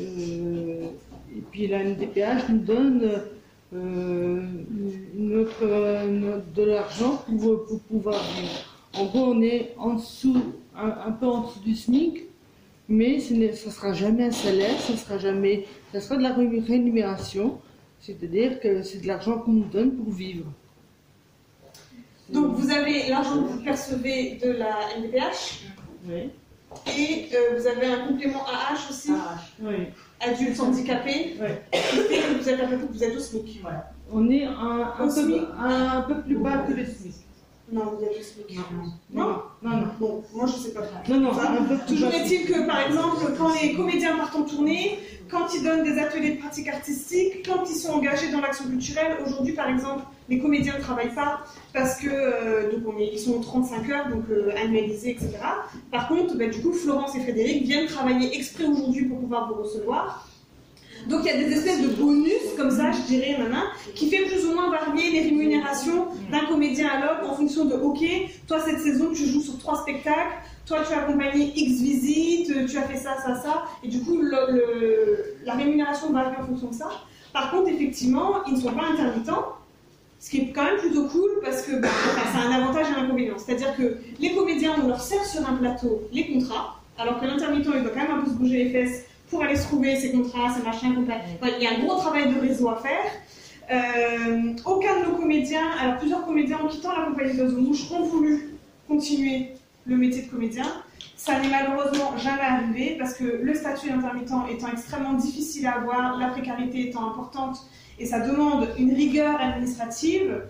euh, 0.00 0.88
et 1.36 1.40
puis 1.50 1.68
la 1.68 1.84
NDPH 1.84 2.48
nous 2.48 2.58
donne 2.58 3.22
euh, 3.74 4.42
notre, 5.14 5.66
de 6.54 6.62
l'argent 6.62 7.24
pour, 7.26 7.64
pour, 7.64 7.80
pouvoir 7.80 8.20
vivre. 8.36 8.64
En 8.96 9.06
gros, 9.06 9.32
on 9.32 9.42
est 9.42 9.74
en 9.78 9.94
dessous, 9.94 10.54
un 10.76 11.10
peu 11.12 11.26
en 11.26 11.42
dessous 11.42 11.60
du 11.60 11.74
SMIC, 11.74 12.24
mais 12.88 13.20
ce 13.20 13.34
ne 13.34 13.50
sera 13.52 13.92
jamais 13.92 14.24
un 14.24 14.30
salaire, 14.30 14.78
ce 14.80 14.96
sera 14.96 15.18
jamais, 15.18 15.66
ça 15.92 16.00
sera 16.00 16.16
de 16.16 16.22
la 16.22 16.34
rémunération, 16.34 17.58
c'est-à-dire 18.00 18.60
que 18.60 18.82
c'est 18.82 18.98
de 18.98 19.06
l'argent 19.06 19.38
qu'on 19.38 19.52
nous 19.52 19.64
donne 19.64 19.92
pour 19.96 20.12
vivre. 20.12 20.46
Donc 22.30 22.54
vous 22.56 22.70
avez 22.70 23.08
l'argent 23.08 23.42
que 23.42 23.52
vous 23.52 23.62
percevez 23.62 24.38
de 24.42 24.50
la 24.50 24.76
NDPH 24.98 25.64
oui. 26.08 26.30
et 26.98 27.28
euh, 27.34 27.58
vous 27.58 27.66
avez 27.66 27.86
un 27.86 28.06
complément 28.06 28.44
AH 28.46 28.90
aussi, 28.90 29.12
oui. 29.60 29.74
adulte 30.20 30.58
handicapé, 30.60 31.36
oui. 31.40 31.48
qui 31.72 31.78
fait 31.78 32.20
que 32.20 32.42
vous 32.42 32.48
êtes, 32.48 32.90
vous 32.90 33.04
êtes 33.04 33.16
au 33.16 33.20
SMIC. 33.20 33.62
On 34.12 34.30
est 34.30 34.44
un, 34.44 34.92
un, 34.98 35.08
peu, 35.08 35.46
un, 35.58 36.00
peu, 36.02 36.22
plus 36.22 36.36
bas 36.36 36.58
que 36.66 36.72
le 36.72 36.84
SMIC. 36.84 37.14
Non, 37.72 37.98
il 37.98 38.06
y 38.06 38.08
a 38.08 38.12
juste 38.12 38.36
le 38.36 38.54
Non 39.16 39.42
Non, 39.62 39.70
non. 39.70 39.86
Bon, 39.98 40.22
moi 40.34 40.46
je 40.46 40.52
sais 40.52 40.72
pas. 40.72 40.82
Non, 41.08 41.18
non. 41.18 41.32
Toujours 41.86 42.10
est-il 42.10 42.46
que, 42.46 42.66
par 42.66 42.80
exemple, 42.80 43.24
quand 43.38 43.50
les 43.60 43.74
comédiens 43.74 44.16
partent 44.16 44.36
en 44.36 44.42
tournée, 44.42 44.98
quand 45.30 45.54
ils 45.54 45.62
donnent 45.62 45.82
des 45.82 45.98
ateliers 45.98 46.32
de 46.32 46.40
pratique 46.40 46.68
artistique, 46.68 47.46
quand 47.46 47.64
ils 47.68 47.76
sont 47.76 47.92
engagés 47.92 48.30
dans 48.30 48.40
l'action 48.40 48.66
culturelle, 48.66 49.16
aujourd'hui, 49.24 49.54
par 49.54 49.68
exemple, 49.68 50.04
les 50.28 50.38
comédiens 50.38 50.76
ne 50.76 50.82
travaillent 50.82 51.14
pas 51.14 51.40
parce 51.72 51.96
que 51.96 52.08
euh, 52.10 52.70
donc 52.72 52.94
on 52.94 52.98
est, 52.98 53.10
ils 53.12 53.18
sont 53.18 53.40
35 53.40 53.90
heures, 53.90 54.08
donc 54.08 54.24
euh, 54.30 54.50
annualisés, 54.56 55.12
etc. 55.12 55.38
Par 55.90 56.08
contre, 56.08 56.36
bah, 56.36 56.46
du 56.46 56.60
coup, 56.60 56.72
Florence 56.72 57.14
et 57.16 57.20
Frédéric 57.20 57.64
viennent 57.64 57.86
travailler 57.86 58.36
exprès 58.36 58.64
aujourd'hui 58.64 59.06
pour 59.06 59.20
pouvoir 59.20 59.52
vous 59.52 59.62
recevoir. 59.62 60.28
Donc 61.08 61.20
il 61.24 61.26
y 61.26 61.30
a 61.30 61.36
des 61.36 61.52
espèces 61.52 61.82
de 61.82 61.88
bonus, 61.88 62.54
comme 62.56 62.70
ça, 62.70 62.90
je 62.92 63.02
dirais, 63.02 63.36
maintenant, 63.38 63.64
qui 63.94 64.08
fait 64.08 64.24
plus 64.24 64.46
ou 64.46 64.54
moins 64.54 64.70
varier 64.70 65.10
les 65.10 65.20
rémunérations 65.28 66.08
d'un 66.30 66.46
comédien 66.46 66.88
à 66.88 67.00
l'autre 67.00 67.30
en 67.30 67.34
fonction 67.34 67.66
de, 67.66 67.74
ok, 67.74 68.00
toi 68.46 68.58
cette 68.60 68.80
saison 68.80 69.10
tu 69.12 69.26
joues 69.26 69.42
sur 69.42 69.58
trois 69.58 69.76
spectacles, 69.82 70.34
toi 70.66 70.78
tu 70.86 70.94
as 70.94 71.02
accompagné 71.02 71.52
X 71.54 71.80
visites, 71.82 72.66
tu 72.66 72.78
as 72.78 72.82
fait 72.82 72.96
ça, 72.96 73.16
ça, 73.24 73.34
ça, 73.34 73.64
et 73.82 73.88
du 73.88 74.00
coup 74.00 74.20
la 74.22 75.54
rémunération 75.54 76.10
varie 76.10 76.36
en 76.40 76.46
fonction 76.46 76.68
de 76.68 76.74
ça. 76.74 76.88
Par 77.32 77.50
contre, 77.50 77.68
effectivement, 77.68 78.44
ils 78.46 78.54
ne 78.54 78.60
sont 78.60 78.72
pas 78.72 78.84
intermittents, 78.92 79.54
ce 80.20 80.30
qui 80.30 80.38
est 80.38 80.52
quand 80.52 80.64
même 80.64 80.78
plutôt 80.78 81.06
cool 81.08 81.30
parce 81.42 81.62
que 81.62 81.72
bah, 81.80 81.88
c'est 82.32 82.48
un 82.48 82.50
avantage 82.52 82.86
et 82.90 82.98
un 82.98 83.04
inconvénient. 83.04 83.34
C'est-à-dire 83.36 83.76
que 83.76 83.98
les 84.20 84.34
comédiens, 84.34 84.76
on 84.82 84.88
leur 84.88 85.00
sert 85.00 85.24
sur 85.24 85.46
un 85.46 85.54
plateau 85.54 86.02
les 86.12 86.32
contrats, 86.32 86.80
alors 86.96 87.20
que 87.20 87.26
l'intermittent, 87.26 87.68
il 87.74 87.82
doit 87.82 87.90
quand 87.90 88.00
même 88.00 88.20
un 88.20 88.22
peu 88.22 88.30
se 88.30 88.36
bouger 88.36 88.64
les 88.64 88.70
fesses 88.70 89.04
pour 89.34 89.42
aller 89.42 89.56
se 89.56 89.64
trouver 89.64 89.96
ces 89.96 90.12
contrats, 90.12 90.54
ces 90.54 90.62
machins, 90.62 90.94
il 91.58 91.62
y 91.62 91.66
a 91.66 91.70
un 91.70 91.84
gros 91.84 91.96
travail 91.96 92.32
de 92.32 92.38
réseau 92.38 92.68
à 92.68 92.76
faire. 92.76 93.04
Euh, 93.68 94.52
aucun 94.64 95.00
de 95.00 95.06
nos 95.06 95.16
comédiens, 95.16 95.72
alors 95.80 95.98
plusieurs 95.98 96.24
comédiens 96.24 96.58
en 96.62 96.68
quittant 96.68 96.96
la 96.96 97.06
compagnie 97.06 97.36
de 97.36 97.44
Mouche 97.44 97.90
ont 97.90 98.04
voulu 98.04 98.54
continuer 98.86 99.48
le 99.86 99.96
métier 99.96 100.22
de 100.22 100.30
comédien. 100.30 100.66
Ça 101.16 101.40
n'est 101.40 101.48
malheureusement 101.48 102.16
jamais 102.16 102.42
arrivé 102.42 102.94
parce 102.96 103.14
que 103.14 103.24
le 103.24 103.54
statut 103.54 103.88
d'intermittent 103.88 104.30
étant 104.52 104.70
extrêmement 104.72 105.14
difficile 105.14 105.66
à 105.66 105.78
avoir, 105.78 106.16
la 106.16 106.28
précarité 106.28 106.90
étant 106.90 107.10
importante 107.10 107.58
et 107.98 108.06
ça 108.06 108.20
demande 108.20 108.68
une 108.78 108.94
rigueur 108.94 109.40
administrative, 109.40 110.42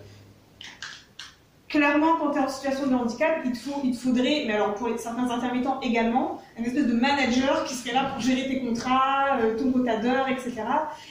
clairement, 1.75 2.17
quand 2.19 2.31
tu 2.31 2.39
es 2.39 2.41
en 2.41 2.49
situation 2.49 2.87
de 2.87 2.95
handicap, 2.95 3.41
il 3.45 3.53
te, 3.53 3.59
faut, 3.59 3.81
il 3.83 3.95
faudrait, 3.95 4.45
mais 4.47 4.53
alors 4.53 4.75
pour 4.75 4.89
certains 4.99 5.29
intermittents 5.29 5.81
également, 5.81 6.41
un 6.59 6.63
espèce 6.63 6.87
de 6.87 6.93
manager 6.93 7.65
qui 7.65 7.75
serait 7.75 7.95
là 7.95 8.11
pour 8.13 8.21
gérer 8.21 8.47
tes 8.47 8.61
contrats, 8.61 9.39
euh, 9.41 9.59
ton 9.59 9.73
quota 9.73 9.97
d'heures, 9.97 10.29
etc. 10.29 10.63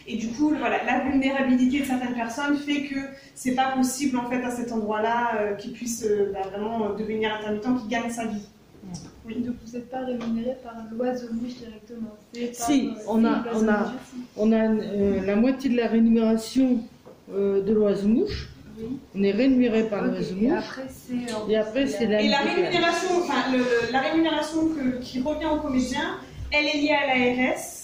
Et 0.08 0.16
du 0.16 0.30
coup, 0.30 0.54
voilà, 0.58 0.84
la 0.86 1.00
vulnérabilité 1.00 1.82
de 1.82 1.86
certaines 1.86 2.14
personnes 2.16 2.56
fait 2.56 2.84
que 2.84 3.00
c'est 3.36 3.56
pas 3.56 3.72
possible 3.76 4.18
en 4.18 4.30
fait 4.30 4.42
à 4.42 4.52
cet 4.52 4.72
endroit-là 4.72 5.32
euh, 5.36 5.56
qu'ils 5.56 5.74
puissent 5.74 6.06
euh, 6.06 6.32
bah, 6.34 6.48
vraiment 6.50 6.92
devenir 6.94 7.36
intermittent, 7.36 7.82
qui 7.82 7.88
gagne 7.90 8.10
sa 8.10 8.26
vie. 8.26 8.48
Oui. 9.26 9.36
Donc 9.36 9.56
vous 9.66 9.72
n'êtes 9.74 9.90
pas 9.90 10.00
rémunéré 10.06 10.58
par 10.64 10.76
l'oiseau 10.92 11.28
mouche 11.32 11.56
directement 11.56 12.16
Si, 12.52 12.92
on 13.08 13.24
a, 13.24 13.44
on 13.54 13.68
a, 13.70 13.94
on 14.36 14.52
a 14.52 14.68
la 15.26 15.36
moitié 15.38 15.70
de 15.70 15.78
la 15.78 15.88
rémunération 15.88 16.80
de 17.30 17.74
l'oiseau 17.74 18.10
mouche 18.10 18.53
on 19.16 19.24
est 19.24 19.32
rémunéré 19.32 19.84
par 19.90 20.04
le 20.04 20.12
réseau 20.12 20.36
Et 20.42 20.52
après, 20.52 20.88
c'est 20.90 21.52
et 21.52 21.58
après, 21.58 21.88
c'est 21.88 22.08
la, 22.08 22.22
et 22.22 22.28
la 22.28 22.40
rémunération, 22.40 23.10
enfin, 23.20 23.44
la 23.92 24.00
rémunération 24.00 24.70
qui 25.02 25.22
revient 25.22 25.48
aux 25.54 25.60
comédiens, 25.60 26.18
elle 26.52 26.66
est 26.66 26.78
liée 26.78 26.92
à 26.92 27.08
l'ARS. 27.08 27.84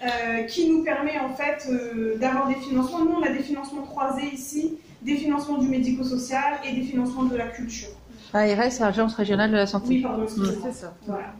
Euh, 0.00 0.44
qui 0.44 0.70
nous 0.70 0.84
permet 0.84 1.18
en 1.18 1.34
fait 1.34 1.66
euh, 1.68 2.16
d'avoir 2.18 2.46
des 2.46 2.54
financements. 2.54 3.04
Nous, 3.04 3.16
on 3.20 3.22
a 3.24 3.30
des 3.30 3.42
financements 3.42 3.82
croisés 3.82 4.30
ici, 4.32 4.78
des 5.02 5.16
financements 5.16 5.58
du 5.58 5.66
médico-social 5.66 6.60
et 6.64 6.72
des 6.72 6.82
financements 6.82 7.24
de 7.24 7.34
la 7.34 7.48
culture. 7.48 7.88
ARS, 8.32 8.80
Agence 8.80 9.16
régionale 9.16 9.50
de 9.50 9.56
la 9.56 9.66
santé. 9.66 9.88
Oui, 9.88 10.02
pardon, 10.02 10.24
c'est 10.28 10.72
ça. 10.72 10.94
Voilà. 11.04 11.34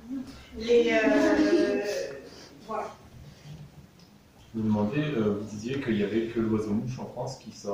Et 0.61 0.93
euh, 0.93 0.97
voilà. 2.67 2.89
Je 4.53 4.59
me 4.59 4.65
demandais, 4.65 5.03
vous 5.17 5.45
disiez 5.49 5.81
qu'il 5.81 5.95
n'y 5.95 6.03
avait 6.03 6.27
que 6.27 6.41
l'oiseau 6.41 6.71
mouche 6.71 6.99
en 6.99 7.07
France 7.07 7.39
qui 7.39 7.53
euh, 7.65 7.71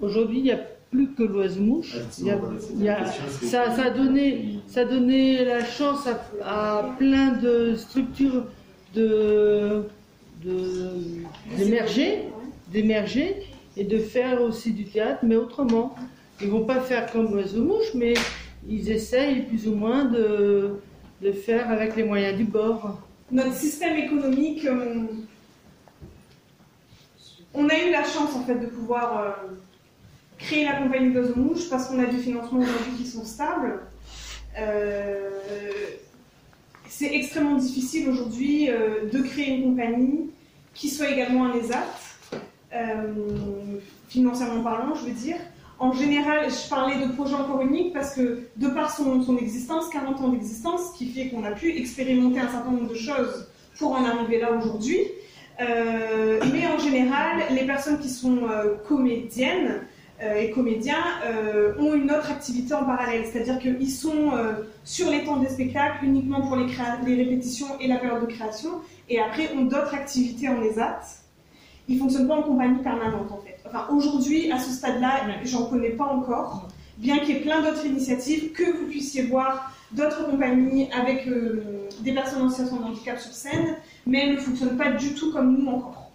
aujourd'hui, 0.00 0.38
il 0.38 0.44
n'y 0.44 0.52
a 0.52 0.60
plus 0.90 1.12
que 1.12 1.22
l'oiseau-mouche. 1.22 1.96
Ça, 3.42 3.62
a 3.62 3.90
donné, 3.90 4.60
ça 4.66 4.84
la 4.84 5.64
chance 5.64 6.08
à, 6.42 6.94
plein 6.98 7.32
de 7.32 7.74
structures 7.74 8.44
de, 8.94 9.82
d'émerger, 11.56 12.24
d'émerger 12.72 13.42
et 13.76 13.84
de 13.84 13.98
faire 13.98 14.40
aussi 14.42 14.72
du 14.72 14.84
théâtre, 14.84 15.20
mais 15.22 15.36
autrement. 15.36 15.94
Ils 16.40 16.48
vont 16.48 16.64
pas 16.64 16.80
faire 16.80 17.10
comme 17.12 17.34
l'oiseau-mouche, 17.34 17.94
mais 17.94 18.14
ils 18.68 18.90
essayent 18.90 19.42
plus 19.42 19.66
ou 19.68 19.74
moins 19.74 20.04
de, 20.04 20.76
de 21.22 21.32
faire 21.32 21.70
avec 21.70 21.96
les 21.96 22.04
moyens 22.04 22.36
du 22.36 22.44
bord. 22.44 23.00
Notre 23.30 23.54
système 23.54 23.96
économique, 23.96 24.64
euh, 24.66 25.04
on 27.56 27.68
a 27.68 27.78
eu 27.78 27.90
la 27.90 28.04
chance 28.04 28.34
en 28.34 28.44
fait 28.44 28.56
de 28.56 28.66
pouvoir 28.66 29.18
euh, 29.18 29.30
créé 30.38 30.64
la 30.64 30.74
compagnie 30.74 31.12
d'Oiseau 31.12 31.36
Mouche 31.36 31.68
parce 31.70 31.86
qu'on 31.86 31.98
a 31.98 32.06
des 32.06 32.18
financements 32.18 32.60
aujourd'hui 32.60 32.92
qui 32.98 33.06
sont 33.06 33.24
stables. 33.24 33.80
Euh, 34.58 35.30
c'est 36.88 37.14
extrêmement 37.14 37.56
difficile 37.56 38.08
aujourd'hui 38.08 38.70
euh, 38.70 39.10
de 39.10 39.22
créer 39.22 39.56
une 39.56 39.70
compagnie 39.70 40.30
qui 40.74 40.88
soit 40.88 41.10
également 41.10 41.46
un 41.46 41.54
ESAT, 41.54 41.86
financièrement 44.08 44.62
parlant, 44.62 44.94
je 44.94 45.06
veux 45.06 45.12
dire. 45.12 45.36
En 45.78 45.92
général, 45.92 46.50
je 46.50 46.68
parlais 46.68 47.06
de 47.06 47.12
projet 47.12 47.34
encore 47.34 47.62
unique 47.62 47.94
parce 47.94 48.14
que, 48.14 48.42
de 48.56 48.68
par 48.68 48.94
son, 48.94 49.22
son 49.22 49.38
existence, 49.38 49.88
40 49.88 50.20
ans 50.20 50.28
d'existence, 50.28 50.92
qui 50.92 51.06
fait 51.06 51.28
qu'on 51.28 51.44
a 51.44 51.52
pu 51.52 51.74
expérimenter 51.74 52.40
un 52.40 52.50
certain 52.50 52.70
nombre 52.70 52.90
de 52.90 52.94
choses 52.94 53.48
pour 53.78 53.92
en 53.92 54.04
arriver 54.04 54.38
là 54.38 54.52
aujourd'hui. 54.52 55.00
Euh, 55.60 56.40
mais 56.52 56.66
en 56.66 56.78
général, 56.78 57.42
les 57.50 57.64
personnes 57.64 57.98
qui 57.98 58.10
sont 58.10 58.48
euh, 58.48 58.74
comédiennes 58.86 59.80
euh, 60.22 60.34
et 60.34 60.50
comédiens 60.50 61.04
ont 61.78 61.94
une 61.94 62.10
autre 62.10 62.30
activité 62.30 62.74
en 62.74 62.84
parallèle, 62.84 63.24
c'est-à-dire 63.30 63.58
qu'ils 63.58 63.90
sont 63.90 64.32
sur 64.84 65.10
les 65.10 65.24
temps 65.24 65.36
des 65.36 65.48
spectacles 65.48 66.04
uniquement 66.04 66.40
pour 66.42 66.56
les, 66.56 66.66
répétitions 67.14 67.66
et 67.80 67.88
la 67.88 67.96
période 67.96 68.22
de 68.22 68.32
création, 68.32 68.70
et 69.08 69.20
après 69.20 69.52
ont 69.54 69.64
d'autres 69.64 69.94
activités 69.94 70.48
en 70.48 70.62
ESAT. 70.62 71.00
Ils 71.88 71.98
fonctionnent 71.98 72.26
pas 72.26 72.36
en 72.36 72.42
compagnie 72.42 72.82
permanente 72.82 73.30
en 73.30 73.38
fait. 73.38 73.58
Enfin, 73.66 73.86
aujourd'hui, 73.94 74.50
à 74.50 74.58
ce 74.58 74.70
stade-là, 74.70 75.20
j'en 75.44 75.66
connais 75.66 75.90
pas 75.90 76.04
encore, 76.04 76.68
bien 76.96 77.18
qu'il 77.18 77.34
y 77.34 77.38
ait 77.38 77.42
plein 77.42 77.60
d'autres 77.60 77.84
initiatives, 77.84 78.52
que 78.52 78.64
vous 78.64 78.86
puissiez 78.86 79.24
voir 79.24 79.72
d'autres 79.92 80.28
compagnies 80.30 80.88
avec 80.92 81.28
des 82.00 82.12
personnes 82.12 82.42
en 82.42 82.48
situation 82.48 82.76
de 82.76 82.84
handicap 82.84 83.18
sur 83.18 83.32
scène, 83.32 83.76
mais 84.06 84.32
ne 84.32 84.36
fonctionnent 84.36 84.76
pas 84.76 84.92
du 84.92 85.14
tout 85.14 85.32
comme 85.32 85.58
nous 85.58 85.68
encore. 85.68 86.10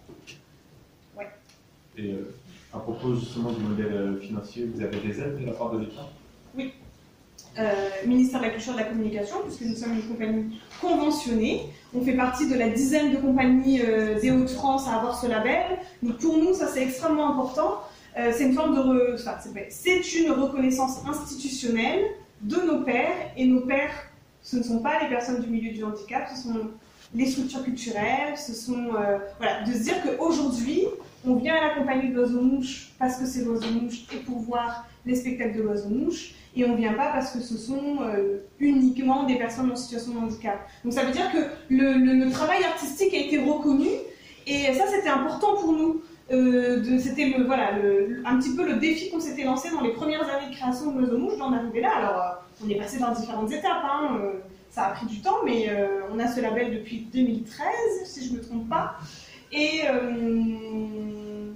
Et 1.98 2.12
euh, 2.12 2.34
à 2.72 2.78
propos 2.78 3.14
justement 3.14 3.52
du 3.52 3.60
modèle 3.60 3.92
euh, 3.92 4.18
financier, 4.18 4.64
vous 4.64 4.80
avez 4.82 4.98
des 5.00 5.20
aides 5.20 5.38
de 5.38 5.44
la 5.44 5.52
part 5.52 5.72
de 5.72 5.80
l'État? 5.80 6.08
Oui. 6.56 6.72
Euh, 7.58 7.74
ministère 8.06 8.40
de 8.40 8.46
la 8.46 8.50
Culture 8.52 8.72
et 8.72 8.76
de 8.76 8.80
la 8.80 8.86
Communication, 8.86 9.36
puisque 9.44 9.60
nous 9.60 9.76
sommes 9.76 9.92
une 9.92 10.08
compagnie 10.08 10.58
conventionnée. 10.80 11.64
On 11.94 12.00
fait 12.00 12.14
partie 12.16 12.48
de 12.48 12.54
la 12.54 12.70
dizaine 12.70 13.12
de 13.12 13.18
compagnies 13.18 13.82
euh, 13.82 14.18
des 14.18 14.30
Hauts-de-France 14.30 14.88
à 14.88 14.94
avoir 14.96 15.20
ce 15.20 15.26
label. 15.26 15.78
Donc 16.02 16.16
pour 16.16 16.38
nous, 16.38 16.54
ça 16.54 16.66
c'est 16.66 16.82
extrêmement 16.82 17.28
important. 17.38 17.82
Euh, 18.18 18.32
c'est 18.34 18.44
une 18.44 18.54
forme 18.54 18.74
de... 18.74 18.80
re- 18.80 19.14
enfin, 19.20 19.36
c'est 19.68 20.00
une 20.18 20.32
reconnaissance 20.32 21.06
institutionnelle 21.06 22.06
de 22.40 22.56
nos 22.56 22.80
pairs. 22.84 23.32
Et 23.36 23.44
nos 23.44 23.60
pairs, 23.60 23.92
ce 24.42 24.56
ne 24.56 24.62
sont 24.62 24.78
pas 24.78 25.02
les 25.02 25.10
personnes 25.10 25.42
du 25.42 25.50
milieu 25.50 25.72
du 25.72 25.84
handicap, 25.84 26.26
ce 26.34 26.42
sont 26.42 26.70
les 27.14 27.26
structures 27.26 27.62
culturelles, 27.62 28.36
ce 28.36 28.54
sont... 28.54 28.94
euh, 28.94 29.18
voilà, 29.38 29.62
de 29.62 29.72
se 29.72 29.82
dire 29.82 29.94
qu'aujourd'hui, 30.02 30.84
on 31.26 31.34
vient 31.36 31.54
à 31.54 31.68
la 31.68 31.74
compagnie 31.74 32.08
de 32.10 32.14
l'oiseau 32.14 32.40
mouche 32.40 32.92
parce 32.98 33.16
que 33.16 33.26
c'est 33.26 33.44
l'oiseau 33.44 33.68
mouche 33.68 34.04
et 34.12 34.18
pour 34.18 34.38
voir 34.38 34.86
les 35.06 35.14
spectacles 35.14 35.56
de 35.56 35.62
l'oiseau 35.62 35.88
mouche 35.88 36.34
et 36.56 36.64
on 36.64 36.72
ne 36.72 36.76
vient 36.76 36.94
pas 36.94 37.10
parce 37.12 37.32
que 37.32 37.40
ce 37.40 37.56
sont 37.56 37.98
euh, 38.02 38.38
uniquement 38.58 39.24
des 39.24 39.36
personnes 39.36 39.70
en 39.70 39.76
situation 39.76 40.12
de 40.12 40.18
handicap. 40.18 40.66
Donc 40.84 40.92
ça 40.92 41.04
veut 41.04 41.12
dire 41.12 41.30
que 41.32 41.38
le, 41.70 42.30
travail 42.30 42.64
artistique 42.64 43.14
a 43.14 43.18
été 43.18 43.38
reconnu 43.38 43.88
et 44.46 44.72
ça 44.74 44.86
c'était 44.86 45.08
important 45.08 45.54
pour 45.56 45.72
nous. 45.72 46.02
Euh, 46.30 46.98
c'était 46.98 47.26
le, 47.36 47.44
voilà, 47.44 47.72
un 48.24 48.38
petit 48.38 48.54
peu 48.56 48.66
le 48.66 48.76
défi 48.76 49.10
qu'on 49.10 49.20
s'était 49.20 49.44
lancé 49.44 49.70
dans 49.70 49.82
les 49.82 49.92
premières 49.92 50.22
années 50.22 50.50
de 50.50 50.54
création 50.54 50.92
de 50.92 51.00
l'oiseau 51.00 51.18
mouche 51.18 51.36
d'en 51.36 51.52
arriver 51.52 51.80
là. 51.80 51.90
Alors 51.96 52.44
on 52.64 52.68
est 52.68 52.76
passé 52.76 52.98
dans 52.98 53.12
différentes 53.12 53.52
étapes, 53.52 53.84
hein, 53.84 54.18
ça 54.72 54.86
a 54.86 54.90
pris 54.92 55.06
du 55.06 55.20
temps, 55.20 55.44
mais 55.44 55.68
euh, 55.68 56.00
on 56.10 56.18
a 56.18 56.26
ce 56.26 56.40
label 56.40 56.72
depuis 56.72 57.06
2013 57.12 57.66
si 58.04 58.26
je 58.26 58.32
ne 58.32 58.38
me 58.38 58.42
trompe 58.42 58.68
pas. 58.70 58.96
Et, 59.52 59.82
euh, 59.86 61.50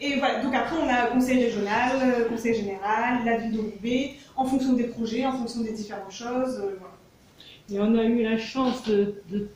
et 0.00 0.16
voilà, 0.16 0.40
donc 0.44 0.54
après 0.54 0.76
on 0.80 0.88
a 0.88 1.08
conseil 1.08 1.44
régional, 1.44 1.90
euh, 2.00 2.28
conseil 2.28 2.54
général, 2.54 3.24
la 3.24 3.38
ville 3.38 3.50
d'Olivet, 3.50 4.12
en 4.36 4.44
fonction 4.44 4.74
des 4.74 4.84
projets, 4.84 5.26
en 5.26 5.32
fonction 5.32 5.62
des 5.62 5.72
différentes 5.72 6.12
choses. 6.12 6.62
Et 7.70 7.80
on 7.80 7.98
a 7.98 8.04
eu 8.04 8.22
la 8.22 8.38
chance 8.38 8.88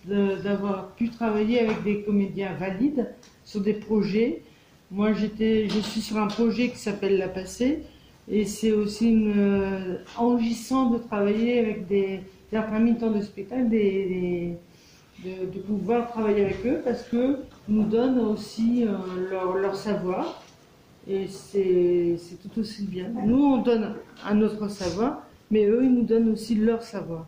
d'avoir 0.05 0.89
pu 0.97 1.11
travailler 1.11 1.61
avec 1.61 1.85
des 1.85 2.03
comédiens 2.03 2.55
valides 2.55 3.09
sur 3.45 3.61
des 3.61 3.73
projets. 3.73 4.43
Moi, 4.91 5.15
j'étais, 5.15 5.69
je 5.71 5.79
suis 5.79 6.03
sur 6.03 6.19
un 6.19 6.27
projet 6.27 6.69
qui 6.69 6.77
s'appelle 6.77 7.17
La 7.17 7.29
Passée, 7.29 7.85
et 8.29 8.45
c'est 8.45 8.73
aussi 8.73 9.11
une, 9.11 9.33
euh, 9.37 9.99
de 9.99 10.99
travailler 10.99 11.59
avec 11.59 11.87
des, 11.87 12.21
des 12.51 12.57
intermittents 12.57 13.11
de 13.11 13.21
spectacle, 13.21 13.69
de, 13.69 15.61
pouvoir 15.67 16.11
travailler 16.11 16.47
avec 16.47 16.67
eux 16.67 16.81
parce 16.85 17.03
que 17.05 17.39
nous 17.69 17.85
donnent 17.85 18.19
aussi 18.19 18.85
euh, 18.85 19.31
leur, 19.31 19.55
leur 19.55 19.77
savoir, 19.77 20.43
et 21.09 21.27
c'est 21.27 22.17
tout 22.43 22.61
aussi 22.61 22.85
bien. 22.85 23.09
Nous, 23.25 23.43
on 23.43 23.59
donne 23.59 23.95
un 24.25 24.41
autre 24.41 24.69
savoir, 24.69 25.23
mais 25.51 25.67
eux, 25.67 25.81
ils 25.83 25.93
nous 25.93 26.05
donnent 26.05 26.31
aussi 26.31 26.55
leur 26.55 26.83
savoir. 26.83 27.27